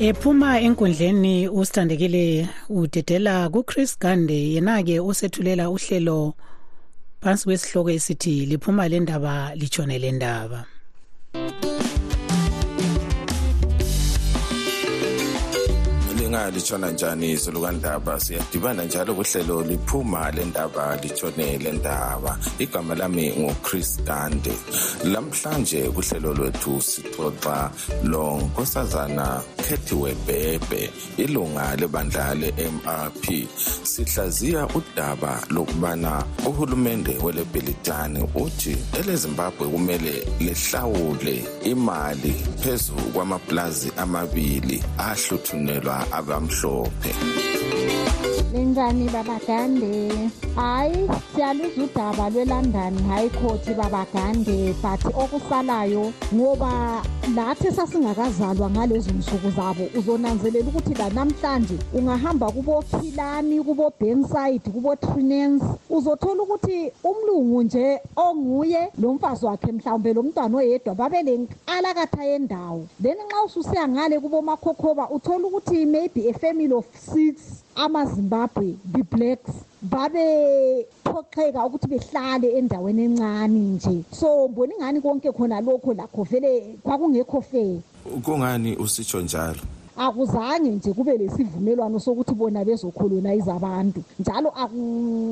ephuma 0.00 0.60
enkundleni 0.60 1.48
usithandekile 1.48 2.48
udedela 2.70 3.48
kuchris 3.52 3.98
gande. 3.98 4.38
Yena-ke 4.54 5.00
osethulela 5.00 5.70
uhlelo 5.70 6.34
phansi 7.20 7.44
kwesihloko 7.44 7.90
esithi 7.90 8.46
liphuma 8.46 8.88
le 8.88 9.00
ndaba 9.00 9.54
litshone 9.54 9.98
le 9.98 10.12
ndaba. 10.12 10.64
Litshona 16.30 16.90
njani? 16.90 17.32
Izulu 17.32 17.60
kandaba 17.60 18.20
siyadibana 18.20 18.84
njalo 18.84 19.14
kuhlelo 19.14 19.62
liphuma 19.62 20.30
le 20.30 20.44
ndaba 20.44 20.96
litshone 21.02 21.58
le 21.58 21.72
ndaba 21.72 22.38
igama 22.58 22.94
lami 22.94 23.32
nguchris 23.38 24.00
gande 24.04 24.52
lamhlanje 25.04 25.82
kuhlelo 25.82 26.34
lwethu 26.34 26.80
sixoxa 26.80 27.70
lo 28.04 28.36
nkosazana 28.36 29.42
khethiwe 29.56 30.14
bhebhe 30.26 30.90
ilunga 31.16 31.76
lebandla 31.76 32.34
le-mrp 32.34 33.24
sihlaziya 33.82 34.68
udaba 34.74 35.40
lokubana 35.50 36.24
uhulumende 36.46 37.18
welebhelitani 37.22 38.28
uthi 38.34 38.76
elezimbabwe 38.98 39.68
kumele 39.68 40.26
lihlawule 40.40 41.44
imali 41.64 42.34
phezu 42.62 42.92
kwamaplazi 42.92 43.92
amabili 43.96 44.84
ahluthunelwa 44.98 46.12
abamhlophe 46.20 47.12
linjani 48.52 49.08
babagande 49.08 49.94
hayi 50.56 51.08
siyaluza 51.34 51.82
udaba 51.84 52.24
lwe-london 52.30 52.94
high 53.08 53.30
court 53.40 53.64
babagande 53.76 54.74
but 54.82 55.02
okusalayo 55.22 56.12
ngoba 56.34 57.02
lathi 57.36 57.72
sasingakazalwa 57.72 58.70
ngalezo 58.70 59.10
nsuku 59.10 59.50
zabo 59.50 59.84
uzonanzelela 59.98 60.68
ukuthi 60.68 60.94
lanamhlanje 60.94 61.76
ungahamba 61.94 62.50
kubokhilani 62.50 63.62
kubo-bankside 63.62 64.66
kubo-trinens 64.74 65.62
uzothola 65.90 66.42
ukuthi 66.42 66.92
umlungu 67.04 67.62
nje 67.62 68.00
onguye 68.16 68.82
lo 68.98 69.14
mfazi 69.14 69.46
wakhe 69.46 69.72
mhlawumbe 69.72 70.12
lo 70.12 70.22
mntwana 70.22 70.58
oyedwa 70.58 70.94
babe 70.94 71.22
lenkalakatha 71.22 72.24
yendawo. 72.24 72.86
Then 73.02 73.18
nxa 73.26 73.44
ususiya 73.46 73.88
ngale 73.88 74.20
kubomakhokhoba 74.20 75.10
uthola 75.10 75.46
ukuthi 75.46 75.86
maybe 75.86 76.28
a 76.30 76.32
family 76.32 76.72
of 76.72 76.86
six 76.94 77.62
amazimbabwe 77.74 78.74
the-blacks 78.92 79.69
babephoxeka 79.82 81.66
ukuthi 81.66 81.88
behlale 81.88 82.48
endaweni 82.58 83.04
encane 83.04 83.58
nje. 83.58 84.04
So 84.12 84.48
mbona 84.48 84.74
ingani 84.74 85.00
konke 85.00 85.32
khona 85.32 85.60
lokho 85.60 85.94
lakho 85.94 86.22
vele 86.24 86.78
kwakungekho 86.82 87.40
fair? 87.42 87.80
Kungani 88.22 88.76
usitsho 88.76 89.20
njalo? 89.20 89.60
Akuzange 89.96 90.70
nje 90.70 90.92
kube 90.92 91.16
lesivumelwano 91.16 92.00
sokuthi 92.00 92.34
bona 92.34 92.64
bezokholonize 92.64 93.52
abantu 93.52 94.02
njalo 94.18 94.52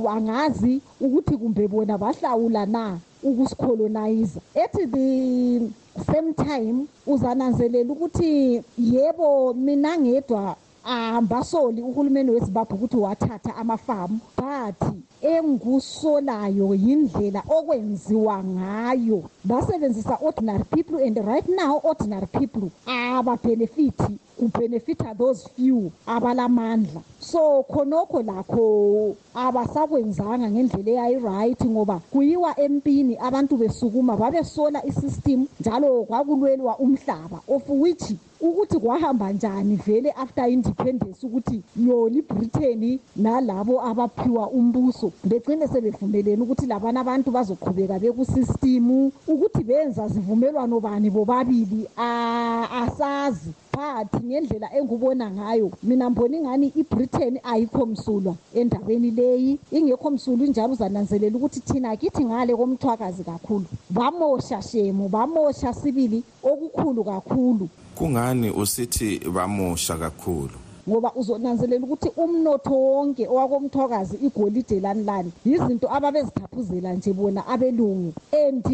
angazi 0.08 0.80
ukuthi 1.00 1.36
kumbe 1.36 1.68
bona 1.68 1.98
bahlawula 1.98 2.66
na 2.66 2.98
ukusicolonize 3.22 4.40
ethi 4.54 4.86
the 4.86 5.70
same 6.06 6.32
time 6.32 6.86
uzananzelela 7.06 7.92
ukuthi 7.92 8.62
yebo 8.78 9.54
mina 9.54 9.98
ngedwa 9.98 10.56
ambasoli 10.84 11.82
uhulumeni 11.82 12.30
wezimbabwe 12.30 12.74
ukuthi 12.76 12.96
wathatha 12.96 13.56
amafamu 13.56 14.20
but 14.36 14.80
engikusolayo 15.22 16.74
yindlela 16.74 17.42
okwenziwa 17.56 18.44
ngayo. 18.44 19.30
Basebenzisa 19.44 20.18
ordinary 20.20 20.64
people 20.64 20.98
and 21.06 21.18
right 21.26 21.48
now 21.48 21.80
ordinary 21.82 22.26
people 22.26 22.70
ababhenefithi 22.86 24.18
kubhenefitha 24.38 25.14
those 25.18 25.48
few 25.56 25.92
abalamandla. 26.06 27.02
So 27.18 27.64
khonokho 27.68 28.22
lakho 28.22 29.16
abasakwenzanga 29.34 30.50
ngendlela 30.50 30.90
eyayiright 30.90 31.64
ngoba 31.66 32.00
kuyiwa 32.12 32.60
empini 32.60 33.16
abantu 33.16 33.56
besukuma 33.56 34.16
babesola 34.16 34.86
isystem 34.86 35.46
njalo 35.60 36.04
kwakulwelwa 36.04 36.78
umhlaba 36.78 37.40
of 37.48 37.62
which 37.68 38.14
ukuthi 38.40 38.78
kwahamba 38.78 39.32
njani 39.32 39.76
vele 39.76 40.10
after 40.10 40.48
independence 40.48 41.26
ukuthi 41.26 41.62
yona 41.76 42.16
ibritain 42.16 42.98
nalabo 43.16 43.82
abaphiwa 43.82 44.50
umbuso 44.50 45.12
begcine 45.24 45.68
sebevumelene 45.68 46.42
ukuthi 46.42 46.66
labana 46.66 47.00
abantu 47.00 47.30
bazoqhubeka 47.30 47.98
bekusistimu 47.98 49.12
ukuthi 49.28 49.64
benza 49.64 50.08
zivumelwano 50.08 50.80
bani 50.80 51.10
bobabili 51.10 51.88
asazi. 51.96 53.52
But 53.72 54.10
ngendlela 54.24 54.68
engubona 54.74 55.30
ngayo 55.30 55.70
mina 55.82 56.10
mbona 56.10 56.36
ingani 56.36 56.72
ibritain 56.76 57.38
ayikho 57.42 57.86
msulwa 57.86 58.34
endabeni 58.54 59.10
leyi. 59.10 59.58
Ingekho 59.70 60.10
msulwa 60.10 60.46
injalo 60.46 60.72
uzananzelela 60.72 61.36
ukuthi 61.36 61.60
thina 61.60 61.96
kithi 61.96 62.24
ngale 62.24 62.56
komthwakazi 62.56 63.24
kakhulu. 63.24 63.66
Bamosha 63.90 64.62
shemu 64.62 65.08
bamosha 65.08 65.74
sibili 65.74 66.22
okukhulu 66.42 67.04
kakhulu. 67.04 67.68
Kungani 67.98 68.50
usithi 68.50 69.18
bamosha 69.18 69.96
kakhulu? 69.96 70.58
Ngoba 70.88 71.12
uzonanzelela 71.14 71.84
ukuthi 71.84 72.10
umnotho 72.16 72.74
wonke 72.74 73.28
owakomthwakazi 73.28 74.16
igolide 74.26 74.80
lani 74.80 75.04
lani 75.04 75.32
yizinto 75.44 75.86
ababezithaphuzela 75.96 76.92
nje 76.92 77.12
bona 77.12 77.46
abelungu. 77.46 78.12
And 78.32 78.64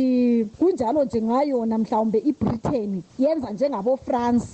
kunjalo 0.58 1.04
nje 1.04 1.22
ngayona 1.22 1.78
mhlawumbe 1.78 2.18
ibritain 2.18 3.02
yenza 3.18 3.50
njengabo-france 3.50 4.46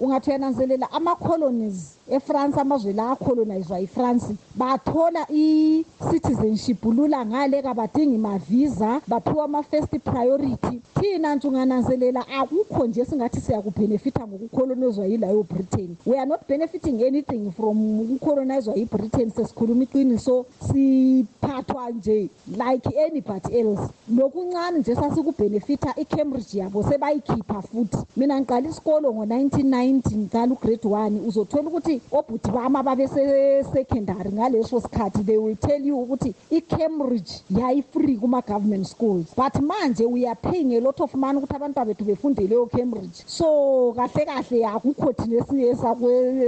ungathi 0.00 0.30
uyananzelela 0.30 0.92
ama-colonies. 0.92 1.98
Efrance 2.12 2.60
amazwe 2.60 2.92
la 2.92 3.10
acolonizwa 3.10 3.78
yifrance 3.78 4.34
bathola 4.54 5.26
i-citizenship. 5.30 6.84
Lula 6.84 7.26
ngale 7.26 7.62
kabadingi 7.62 8.18
mavisa 8.18 9.00
baphiwa 9.06 9.44
ama-first 9.44 9.98
priority. 9.98 10.80
Thina 11.00 11.34
nje 11.34 11.48
ungananzelela 11.48 12.28
akukho 12.28 12.86
nje 12.86 13.04
singathi 13.04 13.40
siyakubhenefitha 13.40 14.26
ngokucolonizwa 14.26 15.06
yilayo 15.06 15.42
britain. 15.42 15.96
We 16.06 16.18
are 16.18 16.26
not 16.26 16.40
benefiting 16.48 17.02
anything 17.02 17.50
from 17.50 18.00
ukucolonizwa 18.00 18.74
yibritain 18.74 19.30
sesikhuluma 19.30 19.82
iqiniso 19.82 20.46
siphathwa 20.66 21.90
nje 21.90 22.28
like 22.46 22.88
anybody 23.06 23.58
else. 23.58 23.82
Lokuncane 24.16 24.78
nje 24.78 24.94
sasikubhenefitha 24.94 25.94
icambridge 25.96 26.58
yabo 26.58 26.82
sebayikhipha 26.82 27.62
futhi. 27.62 27.96
Mina 28.16 28.40
ngiqala 28.40 28.68
isikolo 28.68 29.14
ngo-1990 29.14 30.16
ngiqala 30.16 30.52
ugrade 30.52 30.88
one. 30.88 31.20
Uzothola 31.28 31.68
ukuthi 31.68 32.01
obhuti 32.10 32.50
bami 32.50 32.76
ababesesekhendari 32.76 34.32
ngaleso 34.32 34.80
sikhathi 34.80 35.22
they 35.24 35.36
will 35.36 35.56
tell 35.56 35.80
you 35.80 35.98
ukuthi 36.00 36.34
icambridge 36.50 37.42
yayi-free 37.50 38.16
kuma-government 38.16 38.86
schools. 38.86 39.32
But 39.36 39.54
manje 39.54 40.08
we 40.08 40.26
are 40.26 40.36
paying 40.36 40.74
a 40.76 40.80
lot 40.80 41.00
of 41.00 41.14
money 41.14 41.38
ukuthi 41.40 41.56
abantu 41.56 41.84
bethu 41.84 42.04
befunde 42.04 42.48
leyo 42.48 42.66
cambridge. 42.70 43.22
So 43.26 43.94
kahle 43.96 44.26
kahle 44.26 44.66
akukho 44.66 45.12
thina 45.12 45.36
esinye 45.36 45.74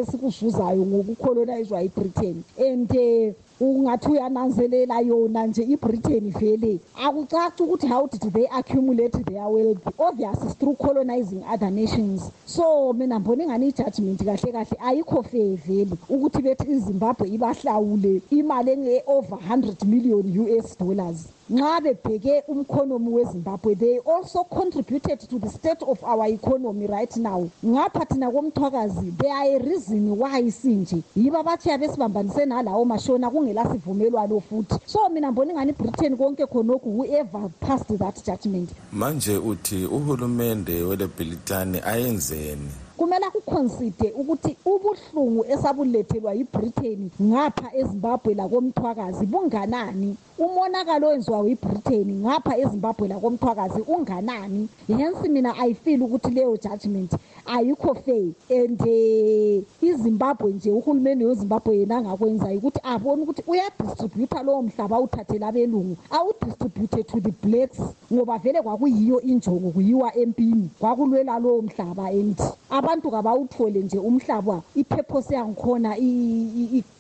esikuzuzayo 0.01 0.87
ngokucolonizwa 0.87 1.83
ibritain 1.83 2.45
and 2.59 2.91
um 2.91 3.35
ungathi 3.61 4.09
uyananzelela 4.09 5.01
yona 5.01 5.47
nje 5.47 5.63
ibritain 5.63 6.31
vele. 6.31 6.81
Akucaci 7.05 7.63
ukuthi 7.63 7.87
how 7.87 8.07
did 8.07 8.33
they 8.33 8.47
accumulate 8.53 9.25
their 9.25 9.49
wealth? 9.49 9.87
Obvious 9.99 10.43
is 10.43 10.55
through 10.55 10.77
colonizing 10.77 11.45
other 11.45 11.71
nations. 11.71 12.31
So 12.47 12.93
mina 12.93 13.19
mbona 13.19 13.45
ingani 13.45 13.69
i-judgment 13.69 14.25
kahle 14.25 14.53
kahle 14.53 14.77
ayikho 14.85 15.23
fair 15.23 15.57
vele 15.57 15.97
ukuthi 16.09 16.43
bethi 16.43 16.71
izimbabwe 16.71 17.29
ibahlawule 17.29 18.23
imali 18.31 18.71
enge-over 18.71 19.39
100 19.39 19.85
million 19.87 20.49
us 20.59 20.77
dollars. 20.79 21.29
Nxa 21.51 21.81
bebheke 21.81 22.43
umkhonomi 22.49 23.09
wezimbabwe 23.09 23.75
they 23.79 23.99
also 23.99 24.45
contributed 24.45 25.21
to 25.21 25.39
the 25.39 25.49
state 25.49 25.83
of 25.83 26.03
our 26.03 26.27
economy 26.27 26.87
right 26.87 27.17
now. 27.17 27.51
Ngapha 27.65 28.07
thina 28.07 28.31
komthwakazi 28.31 29.17
there 29.19 29.33
are 29.33 29.57
a 29.57 29.59
reason 29.59 30.17
why 30.17 30.51
sinje. 30.51 31.03
Yibo 31.17 31.39
abathiya 31.39 31.79
besibambanise 31.79 32.47
nalawo 32.47 32.85
mashona 32.85 33.31
kungelasivumelwano 33.45 34.41
futhi. 34.41 34.75
So 34.87 35.09
mina 35.09 35.33
mbona 35.33 35.53
ingani 35.53 35.71
ibritain 35.71 36.17
konke 36.17 36.47
khonokhu 36.47 36.91
whoever 36.91 37.51
passed 37.61 37.99
that 37.99 38.25
judgment. 38.25 38.71
Manje 38.93 39.37
uthi 39.37 39.85
uhulumende 39.85 40.83
welebhilitani 40.83 41.81
ayenzeni? 41.85 42.71
Kumele 42.97 43.27
akukhonside 43.27 44.13
ukuthi 44.17 44.57
ubuhlungu 44.65 45.45
esabulethelwa 45.49 46.35
yibritain 46.35 47.11
ngapha 47.23 47.77
ezimbabwe 47.77 48.35
lakomthwakazi 48.35 49.27
bunganani? 49.27 50.17
Umonakalo 50.39 51.09
owenziwa 51.09 51.49
yibritain 51.49 52.09
ngapha 52.23 52.59
ezimbabwe 52.59 53.09
lakomthwakazi 53.09 53.81
unganani? 53.87 54.69
Hence 54.87 55.29
mina 55.29 55.57
ayifeel 55.57 56.03
ukuthi 56.03 56.31
leyo 56.31 56.57
judgment 56.57 57.13
ayikho 57.47 57.95
fair 57.95 58.33
and 58.51 58.81
um 58.81 59.65
izimbabwe 59.83 60.53
nje 60.53 60.71
uhulumeni 60.73 61.25
wezimbabwe 61.25 61.77
yena 61.79 61.97
angakwenza 61.97 62.47
ukuthi 62.47 62.81
abone 62.83 63.23
ukuthi 63.23 63.43
uyadistributha 63.47 64.43
lowo 64.43 64.63
mhlaba 64.63 64.97
awuthathela 64.97 65.49
abelungu 65.49 65.97
awudistribute 66.11 67.03
to 67.05 67.21
the 67.21 67.33
blacks 67.43 67.81
ngoba 68.13 68.39
vele 68.39 68.63
kwakuyiyo 68.63 69.21
injongo 69.21 69.71
kuyiwa 69.71 70.17
empini. 70.17 70.71
Kwakulwela 70.79 71.39
lowo 71.39 71.63
mhlaba 71.63 72.07
and 72.09 72.39
abantu 72.71 73.11
kabawuthole 73.11 73.81
nje 73.81 73.99
umhlaba. 73.99 74.63
Ipurpose 74.75 75.35
yangikhona 75.35 75.97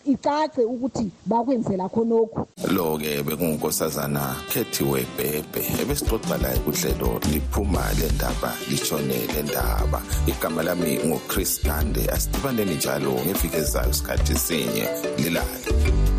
icace 0.07 0.64
ukuthi 0.64 1.11
bakwenzela 1.27 1.88
khonokhu. 1.88 2.47
Lo-ke 2.71 3.23
bekungunkosazana 3.23 4.37
khethiwe 4.51 5.07
bhebhe 5.17 5.62
ebesixoxa 5.83 6.37
laye 6.43 6.59
kuhlelo 6.64 7.21
liphuma 7.33 7.83
le 7.99 8.09
ndaba 8.14 8.51
litshone 8.71 9.19
le 9.35 9.43
ndaba. 9.43 10.03
Igama 10.27 10.62
lami 10.62 10.99
nguchris 11.07 11.62
gande 11.64 12.11
asidibaneni 12.11 12.75
njalo 12.75 13.12
ngeviki 13.12 13.57
ezayo 13.57 13.90
isikhathi 13.90 14.35
sinye 14.35 14.88
lilale. 15.19 16.14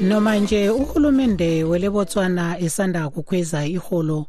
Noma 0.00 0.38
nje 0.38 0.70
uhulumende 0.70 1.64
welebotswana 1.64 2.58
esanda 2.58 3.08
kukhweza 3.08 3.66
iholo 3.66 4.26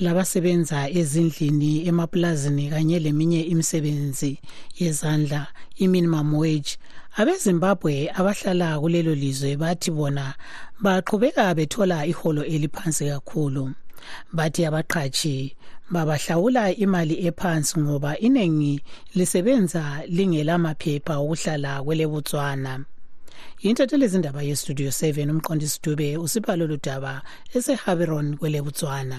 labasebenza 0.00 0.90
ezindlini 0.90 1.72
emaplazini 1.88 2.70
kanye 2.72 2.98
leminye 2.98 3.40
imisebenzi 3.52 4.38
yezandla 4.78 5.46
i-minimum 5.84 6.34
wage 6.34 6.72
abezimbabwe 7.20 7.94
abahlala 8.18 8.80
kulelo 8.80 9.14
lizwe 9.14 9.56
bathi 9.62 9.90
bona 9.90 10.26
baqhubeka 10.84 11.54
bethola 11.58 12.06
iholo 12.12 12.42
eliphansi 12.54 13.04
kakhulu. 13.12 13.64
Bathi 14.32 14.60
abaqhatshi 14.68 15.36
babahlawula 15.92 16.64
imali 16.84 17.14
ephansi 17.28 17.78
ngoba 17.80 18.18
iningi 18.26 18.74
lisebenza 19.16 19.82
lingelamaphepha 20.16 21.14
okuhlala 21.22 21.82
kwelebotswana. 21.84 22.72
Yintatheli 23.62 24.04
izindaba 24.04 24.40
yestudio 24.48 24.88
7 24.88 25.30
umqondisi 25.30 25.78
dube 25.84 26.16
usipha 26.16 26.56
lolu 26.56 26.76
daba 26.86 27.22
esehaberon 27.56 28.36
kwelebotswana. 28.38 29.18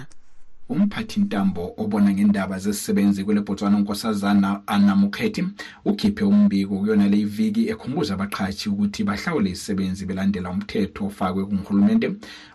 Umphathi 0.72 1.20
ntambo 1.20 1.74
obona 1.78 2.14
ngendaba 2.14 2.60
zezisebenzi 2.60 3.24
kwele 3.24 3.42
botswana 3.42 3.78
unkosazana 3.78 4.68
anamukheti 4.68 5.44
ukhiphe 5.86 6.24
umbiko 6.24 6.78
kuyona 6.80 7.08
le 7.08 7.18
iviki 7.20 7.68
ekhumbuza 7.72 8.14
abaqhatshi 8.14 8.70
ukuthi 8.70 9.04
bahlawule 9.04 9.50
izisebenzi 9.50 10.06
belandela 10.06 10.50
umthetho 10.50 11.06
ofakwe 11.06 11.46
kunguhulumente 11.46 12.08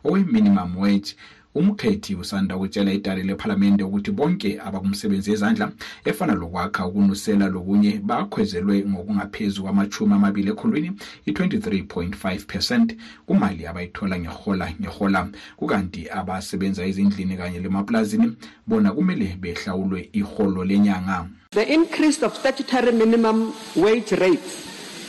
owe-minimum 0.05 0.77
wage 0.77 1.17
umkhethi 1.57 2.15
usanda 2.15 2.57
ukutshela 2.57 2.93
idale 2.93 3.23
lephalamende 3.23 3.85
ukuthi 3.85 4.11
bonke 4.11 4.61
abakumsebenzi 4.67 5.33
ezandla 5.33 5.73
efana 6.05 6.35
lokwakha 6.35 6.87
ukunusela 6.87 7.47
lokunye 7.49 7.93
bakhwezelwe 8.09 8.85
ngokungaphezu 8.85 9.63
kwamachumi 9.63 10.15
amabili 10.15 10.51
ekhulwini 10.51 10.91
i-23.5 11.27 12.45
percent 12.47 12.97
kumali 13.27 13.67
abayithola 13.67 14.19
ngehola 14.19 14.67
ngehola 14.81 15.29
kukanti 15.57 16.11
abasebenza 16.11 16.87
ezindlini 16.87 17.37
kanye 17.37 17.59
lemaplazini 17.61 18.37
bona 18.67 18.93
kumele 18.93 19.37
behlawulwe 19.41 20.11
iholo 20.13 20.65
lenyanga. 20.65 21.27
The 21.53 21.75
increase 21.75 22.23
of 22.23 22.37
statutory 22.37 22.93
minimum 22.93 23.55
wage 23.77 24.13
rates 24.13 24.53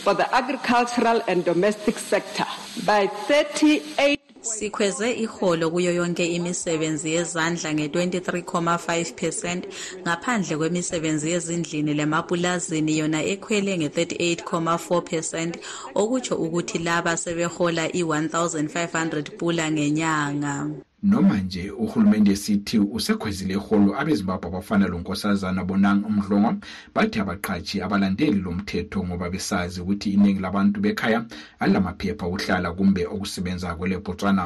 for 0.03 0.13
the 0.13 0.27
agricultural 0.33 1.21
and 1.27 1.43
domestic 1.43 1.97
sector 1.97 2.47
by 2.85 3.07
38 3.27 4.26
sikhweze 4.55 5.11
iholo 5.25 5.65
kuyo 5.71 5.91
yonke 5.99 6.25
imisebenzi 6.37 7.07
yezandla 7.15 7.69
nge-23.5 7.73 9.13
percent 9.19 9.63
ngaphandle 10.03 10.57
kwemisebenzi 10.57 11.31
yezindlini 11.33 11.93
lemapulazini 11.93 12.97
yona 12.99 13.19
ekhwele 13.33 13.77
nge-38.4 13.77 15.01
percent 15.01 15.53
okutsho 16.01 16.35
ukuthi 16.35 16.77
laba 16.87 17.17
sebehola 17.17 17.83
i-1500 17.99 19.37
pula 19.37 19.65
ngenyanga. 19.71 20.55
Noma 21.03 21.37
nje 21.37 21.71
uhulumende 21.71 22.35
sithi 22.35 22.79
usekhwezile 22.79 23.53
iholo 23.53 23.99
abezimbabwe 23.99 24.47
abafana 24.49 24.87
lonkosazana 24.87 25.61
bonang 25.69 26.01
umdlongo 26.09 26.51
bathi 26.95 27.17
abaqhatshi 27.19 27.81
abalandeli 27.85 28.39
lo 28.45 28.51
mthetho 28.57 28.99
ngoba 29.05 29.29
besazi 29.29 29.77
ukuthi 29.81 30.07
iningi 30.15 30.41
labantu 30.41 30.77
bekhaya 30.85 31.19
alamaphepha 31.63 32.25
okuhlala 32.25 32.69
kumbe 32.77 33.03
okusebenza 33.15 33.75
kwelebotswana 33.77 34.43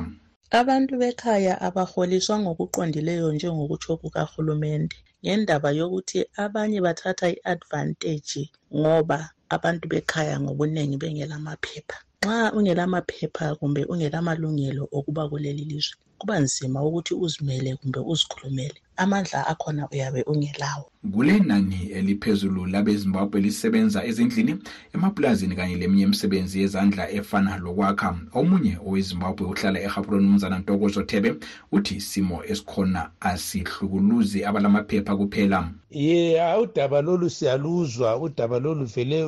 abantu 0.59 0.93
bekhaya 1.01 1.53
abaholiswa 1.67 2.35
ngokuqondileyo 2.43 3.27
njengokutsho 3.33 3.93
kukahulumende 4.01 4.97
ngendaba 5.23 5.69
yokuthi 5.79 6.19
abanye 6.43 6.79
bathatha 6.85 7.27
i-advantage 7.35 8.41
ngoba 8.79 9.19
abantu 9.55 9.85
bekhaya 9.91 10.35
ngobuningi 10.43 10.97
bengelamaphepha. 11.01 11.97
Nxa 12.23 12.53
ungelamaphepha 12.57 13.45
kumbe 13.59 13.81
ungelamalungelo 13.91 14.83
okuba 14.97 15.23
kuleli 15.29 15.63
lizwe 15.71 15.97
kuba 16.21 16.35
nzima 16.45 16.77
ukuthi 16.87 17.13
uzimele 17.25 17.69
kumbe 17.79 17.99
uzikhulumele. 18.11 18.79
Amandla 18.97 19.47
akhona 19.47 19.87
uyabe 19.91 20.23
ungelawo. 20.23 20.91
Kulenani 21.13 21.89
eliphezulu 21.97 22.65
labezimbabwe 22.65 23.41
lisebenza 23.41 24.05
ezindlini 24.05 24.55
emapulazini 24.95 25.55
kanye 25.55 25.75
leminye 25.75 26.03
imisebenzi 26.03 26.61
yezandla 26.61 27.11
efana 27.11 27.57
lokwakha. 27.57 28.09
Omunye 28.33 28.77
owezimbabwe 28.85 29.47
uhlala 29.47 29.79
ehaburoni 29.81 30.25
umnumzana 30.25 30.59
ntokozo 30.59 31.03
thebe 31.03 31.35
uthi 31.71 31.95
isimo 31.95 32.37
esikhona 32.51 33.09
asihlukuluzi 33.19 34.45
abalamaphepha 34.45 35.15
kuphela. 35.15 35.59
Ye 35.91 36.31
yeah, 36.31 36.61
udaba 36.61 37.01
lolu 37.01 37.29
siyaluzwa. 37.29 38.17
Udaba 38.17 38.59
lolu 38.59 38.85
vele 38.85 39.27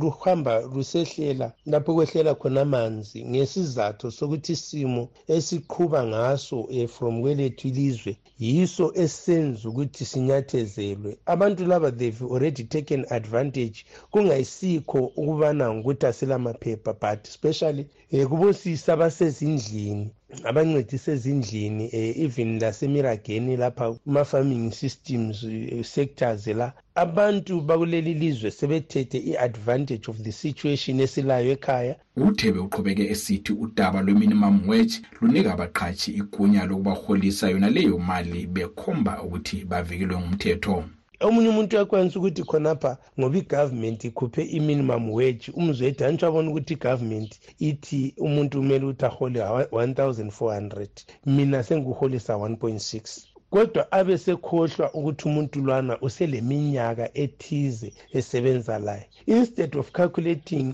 luhamba 0.00 0.60
lusehlela 0.60 1.52
lapho 1.66 1.94
kwehlela 1.94 2.34
khona 2.34 2.60
amanzi 2.60 3.24
ngesizathu 3.24 4.10
sokuthi 4.10 4.52
isimo 4.52 5.08
esiqhuba 5.28 6.06
ngaso 6.06 6.60
um 6.60 6.88
from 6.88 7.22
kwelethu 7.22 7.68
ilizwe 7.68 8.16
yiso 8.38 8.87
esenza 8.94 9.68
ukuthi 9.68 10.04
sinyathezelwe. 10.04 11.18
Abantu 11.26 11.66
laba 11.66 11.90
they've 11.90 12.22
already 12.22 12.64
taken 12.64 13.06
advantage. 13.10 13.84
Kungayisikho 14.12 15.12
ukubana 15.16 15.74
ngukuthi 15.74 16.06
asilamaphepha 16.06 16.92
but 17.00 17.26
especially 17.28 17.86
um 18.12 18.28
kubosisi 18.28 18.90
abasezindlini 18.90 20.10
abancedisa 20.44 21.12
ezindlini 21.12 21.84
um 21.98 22.12
even 22.24 22.58
lasemirageni 22.60 23.56
lapha 23.56 23.92
kuma-farming 23.92 24.70
systems 24.72 25.44
uh, 25.44 25.82
sectors 25.82 26.46
la 26.46 26.72
abantu 26.94 27.60
bakuleli 27.60 28.14
lizwe 28.14 28.50
sebethethe 28.50 29.18
i-advantage 29.30 30.10
of 30.10 30.16
the 30.22 30.32
situation 30.32 31.00
esilayo 31.00 31.50
ekhaya. 31.56 31.94
Uthebe 32.16 32.58
uqhubeke 32.58 33.04
esithi 33.14 33.52
udaba 33.52 34.02
lwe-minimum 34.02 34.68
wage 34.68 34.94
lunika 35.20 35.52
abaqhatshi 35.52 36.10
igunya 36.20 36.66
lokubaholisa 36.66 37.50
yona 37.50 37.70
leyo 37.70 37.98
mali 37.98 38.46
bekhomba 38.54 39.22
ukuthi 39.22 39.56
bavikelwe 39.70 40.16
ngumthetho 40.20 40.84
omunye 41.26 41.48
umuntu 41.48 41.76
uyakwanisa 41.76 42.18
ukuthi 42.18 42.42
khonapha 42.50 42.92
ngoba 43.18 43.38
igovernment 43.38 44.00
ikhuphe 44.04 44.42
i-minimum 44.56 45.04
wage. 45.18 45.50
Umzwethu 45.58 46.04
anitsho 46.04 46.26
abona 46.26 46.50
ukuthi 46.50 46.72
igovernment 46.74 47.30
ithi 47.68 48.14
umuntu 48.26 48.58
kumele 48.58 48.84
ukuthi 48.86 49.04
ahole 49.04 49.40
1400 49.40 50.88
mina 51.26 51.62
sengikuholisa 51.62 52.32
1.6 52.34 53.27
kodwa 53.52 53.82
abe 53.98 54.18
sekhohlwa 54.24 54.86
ukuthi 54.98 55.22
umuntu 55.28 55.56
lwana 55.66 55.94
useleminyaka 56.06 57.06
ethize 57.24 57.88
esebenza 58.18 58.74
layo 58.86 59.06
instead 59.26 59.72
of 59.80 59.86
calculating 59.98 60.66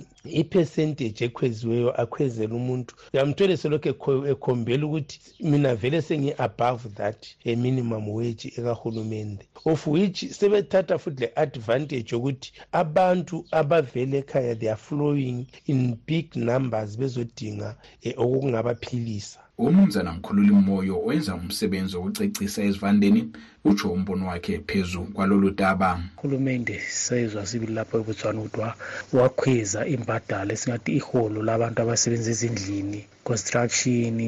ipercentage 0.42 1.20
ekhweziweyo 1.26 1.90
akhwezela 2.02 2.54
umuntu 2.60 2.92
uyamthole 3.12 3.54
selokhu 3.60 3.88
ekhombela 4.32 4.82
ukuthi 4.86 5.16
mina 5.50 5.70
vele 5.80 5.98
sengi-above 6.08 6.84
that 6.98 7.20
a 7.50 7.52
minimum 7.64 8.04
wage 8.18 8.46
ekahulumende. 8.58 9.44
Of 9.70 9.80
which 9.94 10.18
sebethatha 10.38 10.98
futhi 11.02 11.20
le-advantage 11.24 12.08
yokuthi 12.14 12.48
abantu 12.72 13.36
abavele 13.58 14.16
ekhaya 14.22 14.54
they 14.60 14.70
are 14.74 14.82
flowing 14.88 15.38
in 15.70 15.80
big 16.06 16.26
numbers 16.36 16.90
bezodinga 17.00 17.68
um 18.06 18.12
okokungabaphilisa 18.22 19.43
umnumzana 19.58 20.12
mkhululi 20.12 20.50
moyo 20.50 20.94
owenza 20.98 21.32
umsebenzi 21.34 21.96
wokucecisa 21.96 22.60
ezivandeni 22.68 23.20
utsho 23.68 23.86
umbono 23.96 24.24
wakhe 24.30 24.54
phezu 24.68 25.02
kwalolu 25.14 25.50
daba. 25.60 25.90
Uhulumende 26.18 26.76
sezwa 27.04 27.46
sibili 27.48 27.74
lapho 27.78 27.94
ebotswana 28.00 28.40
ukuthi 28.40 28.60
wakhweza 29.18 29.80
imbadalo 29.94 30.50
esingathi 30.54 30.90
iholo 30.98 31.38
labantu 31.48 31.78
abasebenza 31.80 32.30
ezindlini 32.34 33.00
construction 33.28 34.18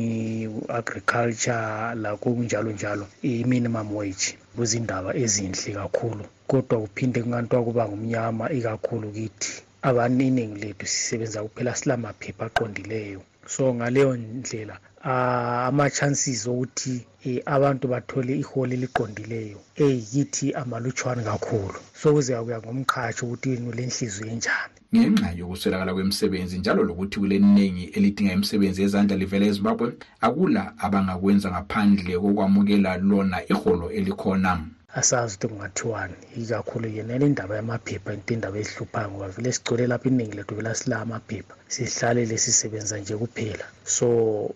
agriculture 0.81 1.95
lakho 2.03 2.29
kunjalo 2.37 2.71
njalo 2.77 3.05
i-minimum 3.31 3.89
wage. 3.99 4.29
Kuzindaba 4.57 5.11
ezinhle 5.23 5.71
kakhulu 5.79 6.25
kodwa 6.51 6.77
kuphinde 6.83 7.19
kungantiwa 7.23 7.65
kuba 7.67 7.85
ngumnyama 7.89 8.45
ikakhulu 8.59 9.09
kithi. 9.17 9.53
Abaningi 9.89 10.61
lethu 10.63 10.87
sisebenza 10.93 11.43
kuphela 11.45 11.79
silamaphepha 11.79 12.45
aqondileyo. 12.47 13.21
So 13.47 13.75
ngaleyo 13.75 14.17
ndlela 14.17 14.77
ama-chances 15.07 16.47
okuthi 16.47 17.07
um 17.27 17.39
abantu 17.47 17.89
bathole 17.89 18.39
iholo 18.39 18.73
eliqondileyo. 18.73 19.59
Eyikithi 19.77 20.55
amalutshwane 20.55 21.23
kakhulu. 21.23 21.79
So 21.95 22.13
kuze 22.13 22.35
kuya 22.35 22.59
ngomqhatshi 22.59 23.25
ukuthi 23.25 23.51
yini 23.51 23.73
le 23.73 23.87
nhliziyo 23.87 24.27
enjani. 24.33 24.77
Ngenxa 24.95 25.31
yokuswelakala 25.39 25.95
kwemisebenzi 25.95 26.59
njalo 26.59 26.83
lokuthi 26.85 27.19
kuleningi 27.19 27.85
elidinga 27.85 28.33
imisebenzi 28.33 28.83
yezandla 28.83 29.17
livela 29.17 29.47
ezimbabwe 29.47 29.93
akula 30.21 30.63
abangakwenza 30.79 31.51
ngaphandle 31.51 32.19
kokwamukela 32.19 32.97
lona 32.97 33.39
iholo 33.53 33.91
elikhona 33.91 34.53
asazi 35.01 35.35
ukuthi 35.37 35.49
kungathiwani. 35.49 36.17
Ikakhulu 36.41 36.89
yena 36.97 37.19
le 37.19 37.29
ndaba 37.29 37.57
yamaphepha 37.57 38.11
into 38.15 38.35
indaba 38.35 38.59
ezihluphayo 38.63 39.09
ngoba 39.11 39.29
vele 39.35 39.53
sigcwele 39.53 39.85
lapha 39.87 40.09
iningi 40.09 40.37
lethu 40.37 40.55
vele 40.59 40.75
sila 40.75 40.97
amaphepha. 41.05 41.55
Sihlalele 41.69 42.37
sisebenza 42.39 42.99
nje 42.99 43.17
kuphela. 43.17 43.67
So 43.85 44.07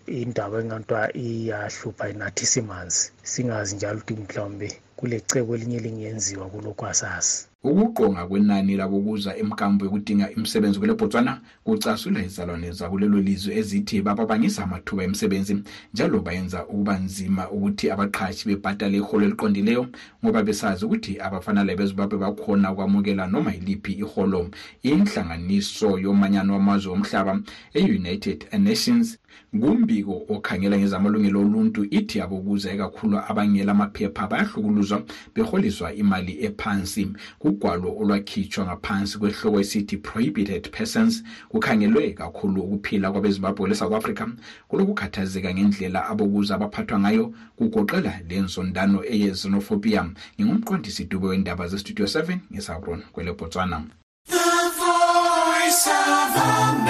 indaba 0.07 0.59
engantwa 0.61 0.99
iyahlupha 1.25 2.09
inathi 2.09 2.45
simanzi. 2.45 3.11
Singazi 3.31 3.75
njalo 3.75 3.99
ukuthi 3.99 4.13
mhlawumbe 4.21 4.67
kulecebo 4.97 5.55
elinye 5.55 5.77
elingenziwa 5.77 6.45
kulokhu 6.49 6.85
asazi. 6.85 7.50
Ukuqonga 7.63 8.25
kwenani 8.25 8.75
labokuza 8.75 9.37
emkambo 9.37 9.85
yokudinga 9.85 10.31
imisebenzi 10.31 10.79
kwele 10.79 10.93
botswana 10.93 11.41
kucasula 11.63 12.23
izalwane 12.23 12.71
zakulelo 12.71 13.19
lizwe 13.21 13.55
ezithi 13.59 14.01
bababangisa 14.01 14.63
amathuba 14.63 15.03
emisebenzi 15.03 15.53
njalo 15.93 16.19
bayenza 16.25 16.65
ukuba 16.65 16.97
nzima 16.97 17.43
ukuthi 17.55 17.85
abaqhatshi 17.93 18.47
bebhatale 18.49 18.97
iholo 18.97 19.25
eliqondileyo 19.25 19.83
ngoba 20.23 20.43
besazi 20.43 20.85
ukuthi 20.85 21.19
abafana 21.25 21.63
lebezimbabwe 21.63 22.17
bakhona 22.17 22.71
ukwamukela 22.71 23.27
noma 23.27 23.53
yiliphi 23.53 23.91
iholo 24.03 24.49
inhlanganiso 24.83 25.99
yomanyano 26.03 26.53
wamazwe 26.53 26.91
omhlaba 26.93 27.39
e-united 27.73 28.39
nations 28.67 29.20
ngumbiko 29.55 30.25
okhangela 30.29 30.77
ngezamalungelo 30.77 31.41
oluntu 31.41 31.85
ithi 31.97 32.21
abokuza 32.21 32.71
ekakhulu 32.71 33.17
abangela 33.29 33.71
amaphepha 33.71 34.27
bayahlukuluzwa 34.27 35.03
beholiswa 35.35 35.93
imali 35.93 36.33
ephansi. 36.45 37.11
Kugwalo 37.39 37.89
olwakhitshwa 37.99 38.65
ngaphansi 38.65 39.17
kwehloko 39.19 39.59
esithi 39.59 39.97
prohibited 39.97 40.69
persons 40.71 41.23
kukhangelwe 41.49 42.13
kakhulu 42.13 42.61
ukuphila 42.61 43.11
kwabezimbabwe 43.11 43.69
le-south 43.69 43.93
africa. 43.93 44.25
Kulokukhathazeka 44.67 45.53
ngendlela 45.53 46.09
abokuza 46.09 46.55
abaphathwa 46.55 46.99
ngayo 46.99 47.33
kugoqela 47.57 48.21
lenzondano 48.29 49.03
eyezenophobia. 49.03 50.09
Ngingumqondisi 50.35 51.05
dube 51.05 51.27
wendaba 51.27 51.67
zestudio 51.67 52.05
7 52.05 52.37
ngesabron 52.51 53.01
kwele 53.11 53.33
botswana 53.33 53.83
The 54.27 54.71
voice 54.77 55.87
of 55.87 56.80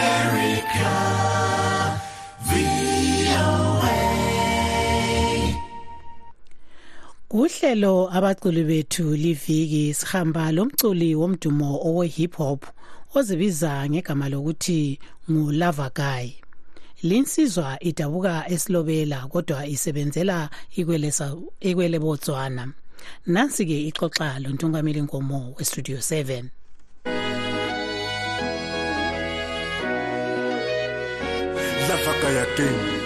uhlelo 7.61 8.09
abaculi 8.13 8.63
bethu 8.63 9.15
liviki 9.15 9.93
sihamba 9.93 10.51
lomculi 10.51 11.15
womdumo 11.15 11.79
owe 11.87 12.07
hip 12.07 12.35
hop 12.35 12.65
ozibiza 13.15 13.89
ngegama 13.89 14.29
lokuthi 14.29 14.99
ngulava 15.31 15.89
guy 15.95 16.29
linsizwa 17.03 17.77
idabuka 17.83 18.49
esilobela 18.49 19.27
kodwa 19.27 19.67
isebenzela 19.67 20.49
ikwele 21.61 21.99
botswana 21.99 22.73
nansi 23.27 23.65
ke 23.65 23.87
ixoxa 23.89 24.39
lontungameli 24.39 25.01
nkomo 25.01 25.53
westudio 25.57 25.97
7 25.97 26.43
lava 31.89 32.13
guy 32.21 33.00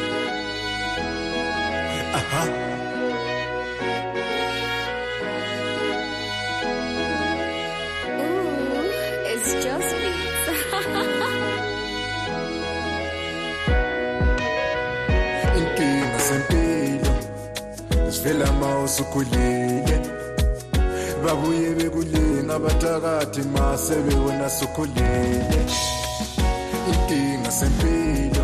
zivela 18.26 18.52
ma 18.60 18.80
usukhulile 18.80 19.98
babuye 21.24 21.70
bekulinga 21.78 22.56
abathakathi 22.56 23.42
masebe 23.54 24.16
wena 24.16 24.50
sukhulile 24.50 25.60
inkinga 26.92 27.50
zempilo 27.58 28.35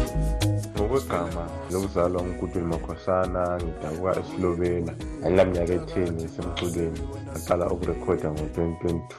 ngokwegama 0.92 1.44
lokuzalwa 1.72 2.24
ngukutuli 2.24 2.66
makhosana 2.66 3.42
ngidabuka 3.64 4.20
esilobela 4.20 4.94
angilaminyaka 5.24 5.74
etheni 5.80 6.24
semculweni 6.34 7.02
ngaqala 7.32 7.66
ukurekhoda 7.74 8.28
ngo-2022 8.36 9.16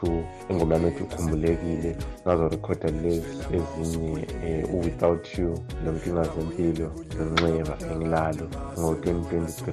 ingoma 0.51 0.75
yami 0.75 0.89
ethi 0.91 1.03
ukhumbulekile. 1.07 1.91
Ngazorekhoda 2.25 2.89
lezi 3.03 3.33
ezinye 3.57 4.25
um 4.47 4.75
u-without 4.75 5.25
you 5.39 5.53
lenkinga 5.85 6.25
zempilo 6.33 6.89
nonxeba 7.17 7.75
engilalo 7.91 8.47
ngo-2023 8.79 9.67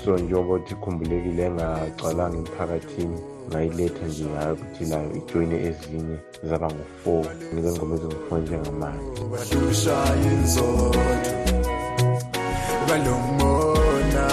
so 0.00 0.10
njengoba 0.18 0.54
uthi 0.54 0.74
ikhumbulekile 0.74 1.42
engagcwalanga 1.46 2.38
emphakathini 2.38 3.18
ngayiletha 3.48 4.06
nje 4.06 4.24
yakuthina 4.36 4.96
ijoyine 5.18 5.56
ezinye 5.68 6.16
zaba 6.48 6.68
ngu-four 6.74 7.24
ngizengoma 7.54 7.94
ezingu-four 7.96 8.40
balomona 12.88 14.24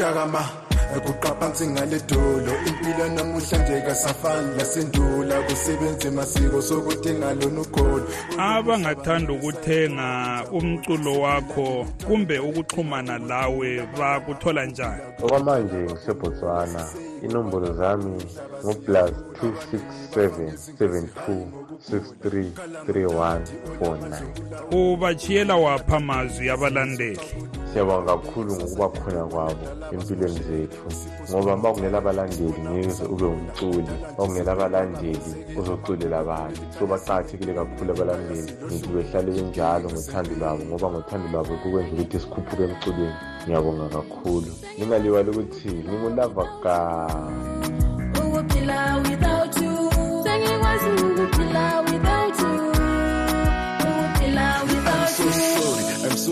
Instagram. 0.00 0.69
Ekuqaphansi 0.96 1.66
ngaledolo 1.66 2.52
impilo 2.68 3.08
namuhla 3.14 3.58
kasafani 3.86 4.56
lasendula 4.58 5.42
kusebenza 5.42 6.10
masiko 6.10 6.62
sokuthi 6.62 7.14
ngalona 7.14 7.60
ukholo 7.60 8.04
abangathanda 8.38 9.32
ukuthenga 9.32 10.44
umculo 10.52 11.20
wakho 11.20 11.86
kumbe 12.06 12.38
ukuxhumana 12.38 13.18
lawe 13.18 13.86
bakuthola 13.98 14.66
njani? 14.66 15.02
Okwamanje 15.22 15.76
ngisebotswana. 15.76 16.86
Inombolo 17.22 17.74
zami 17.74 18.22
ngu-plus 18.64 19.12
267 20.12 20.52
72 20.80 21.46
63 21.90 22.44
3149 22.86 24.92
ubachiyela 24.92 25.56
wapha 25.56 25.96
amazwi 25.96 26.50
abalandeli. 26.50 27.20
Siyabonga 27.72 28.16
kakhulu 28.16 28.56
ngokuba 28.56 28.88
khona 28.88 29.24
kwabo 29.24 29.66
empilweni 29.92 30.40
zethu. 30.48 30.89
Ngoba 31.30 31.56
ma 31.56 31.68
kungela 31.72 31.98
abalandeli 31.98 32.60
ngeke 32.60 33.04
ube 33.12 33.26
umculi 33.34 33.94
ma 34.16 34.22
kungela 34.26 34.52
abalandeli 34.52 35.30
uzoculela 35.58 36.16
abantu. 36.24 36.62
So 36.78 36.86
baqakathekile 36.90 37.52
kakhulu 37.58 37.90
abalandeli 37.92 38.52
ngithi 38.66 38.88
behlale 38.94 39.30
benjalo 39.36 39.86
ngothando 39.92 40.32
lwabo 40.40 40.62
ngoba 40.68 40.86
ngothando 40.92 41.26
lwabo 41.32 41.52
kukwenza 41.62 41.92
ukuthi 41.94 42.16
sikhuphuke 42.22 42.62
emculweni. 42.68 43.18
Ngiyabonga 43.44 43.86
kakhulu. 43.96 44.50
Ningalibali 44.78 45.30
ukuthi 45.30 45.70
ngingulava 45.86 46.44
ka 46.62 46.76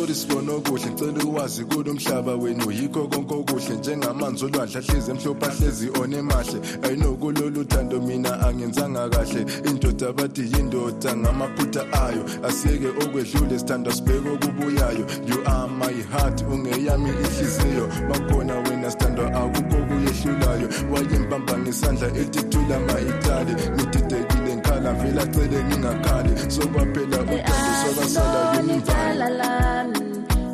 sorry 0.08 0.14
sibona 0.14 0.52
okuhle 0.52 0.90
ngicela 0.90 1.24
uwazi 1.24 1.64
kulo 1.64 1.94
mhlaba 1.94 2.34
wenu 2.34 2.70
yikho 2.70 3.08
konke 3.08 3.34
okuhle. 3.34 3.74
Njengamanzi 3.78 4.44
olwandle 4.44 4.78
ahlezi 4.78 5.10
emhlophe 5.10 5.46
ahlezi 5.46 5.90
onemahle 6.00 6.60
ayinokulolu 6.82 7.64
thando 7.64 8.00
mina 8.00 8.40
angenzanga 8.40 9.08
kahle. 9.08 9.46
Indoda 9.68 10.12
bathi 10.12 10.42
yindoda 10.42 11.16
ngamaphutha 11.16 11.82
ayo. 11.92 12.24
Asiyeke 12.48 12.88
okwedlule 12.88 13.58
sithanda 13.58 13.92
sibheke 13.92 14.28
okubuyayo. 14.28 15.04
You 15.28 15.42
are 15.46 15.68
my 15.68 15.94
heart 16.12 16.42
ungeyami 16.42 17.10
ihliziyo. 17.10 17.88
Bakhona 18.08 18.54
wena 18.54 18.90
sithandwa 18.90 19.26
akukho 19.34 19.76
kuyehlulayo 19.88 20.68
wayembamba 20.92 21.58
ngesandla 21.58 22.08
etithula 22.08 22.80
ma-itali 22.80 23.52
ngididekile 23.74 24.47
ngikhala 24.78 24.92
vele 24.92 25.20
acele 25.22 25.64
ngingakhali 25.64 26.32
sokwaphela 26.54 27.18
uthando 27.22 28.02
imvalo 28.06 28.74
Icala 28.76 29.28
lami 29.30 30.00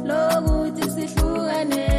lokuthi 0.08 0.84
sihlukane 0.94 1.93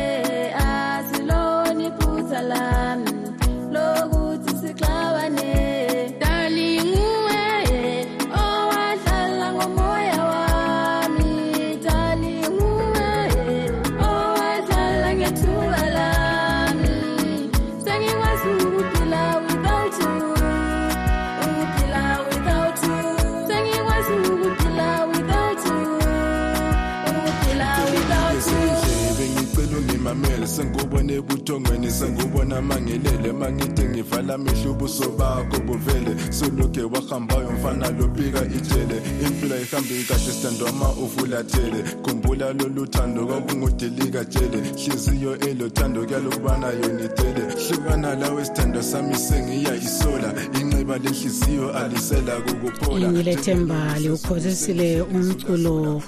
ma 41.35 41.41
uvulathele 41.41 41.83
khumbula 42.03 42.53
lolu 42.53 42.87
thando 42.87 43.25
kwakungudilika 43.25 44.23
jele 44.23 44.57
hliziyo 44.57 45.39
elothando 45.39 46.05
kuyalokubana 46.05 46.67
yonitele 46.67 47.41
hlukana 47.67 48.15
lawe 48.15 48.45
sithandwa 48.45 48.83
sami 48.83 49.15
sengiyayisola. 49.15 50.33
Inxeba 50.61 50.97
lenhliziyo 50.97 51.73
alisela 51.73 52.41
kukuphola. 52.41 53.11
Ngilethemba 53.11 53.99
liwukholisile 53.99 55.01
umculo 55.01 56.01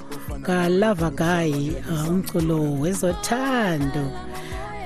kalava 0.44 1.10
guy 1.10 1.72
uh, 1.92 2.10
umculo 2.10 2.80
wezothando. 2.80 4.12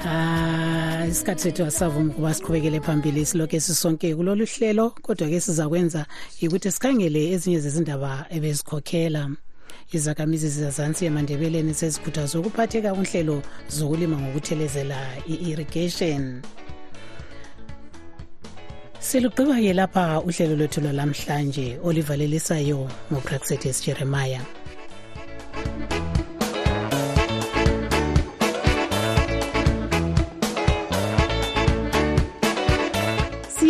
Ah 0.06 1.06
isikhathi 1.08 1.41
sethu 1.41 1.65
asavuma 1.65 2.12
ukuba 2.12 2.34
siqhubekele 2.34 2.80
phambili 2.80 3.25
silokho 3.25 3.60
sisonke 3.60 4.15
kulolu 4.15 4.45
hlelo 4.45 4.89
kodwa 4.89 5.30
ke 5.30 5.39
sizakwenza 5.39 6.06
ukuthi 6.41 6.71
sikhangele 6.71 7.32
ezinye 7.32 7.60
zezindaba 7.60 8.25
ebezikhokhela. 8.30 9.30
Izakhamizi 9.91 10.49
zazansi 10.49 11.06
emandebeleni 11.06 11.73
sezikhuthazwa 11.73 12.41
ukuphatheka 12.41 12.93
kunhlelo 12.95 13.41
zokulima 13.69 14.17
ngokuthelezela 14.17 14.99
i-irrigation. 15.34 16.41
Silugqiba-ke 18.99 19.73
lapha 19.73 20.21
uhlelo 20.27 20.56
lwethu 20.56 20.82
lwalamhlanje 20.82 21.80
olivalelisayo 21.84 22.89
ngupraxetes 23.12 23.86
jeremiah. 23.86 24.61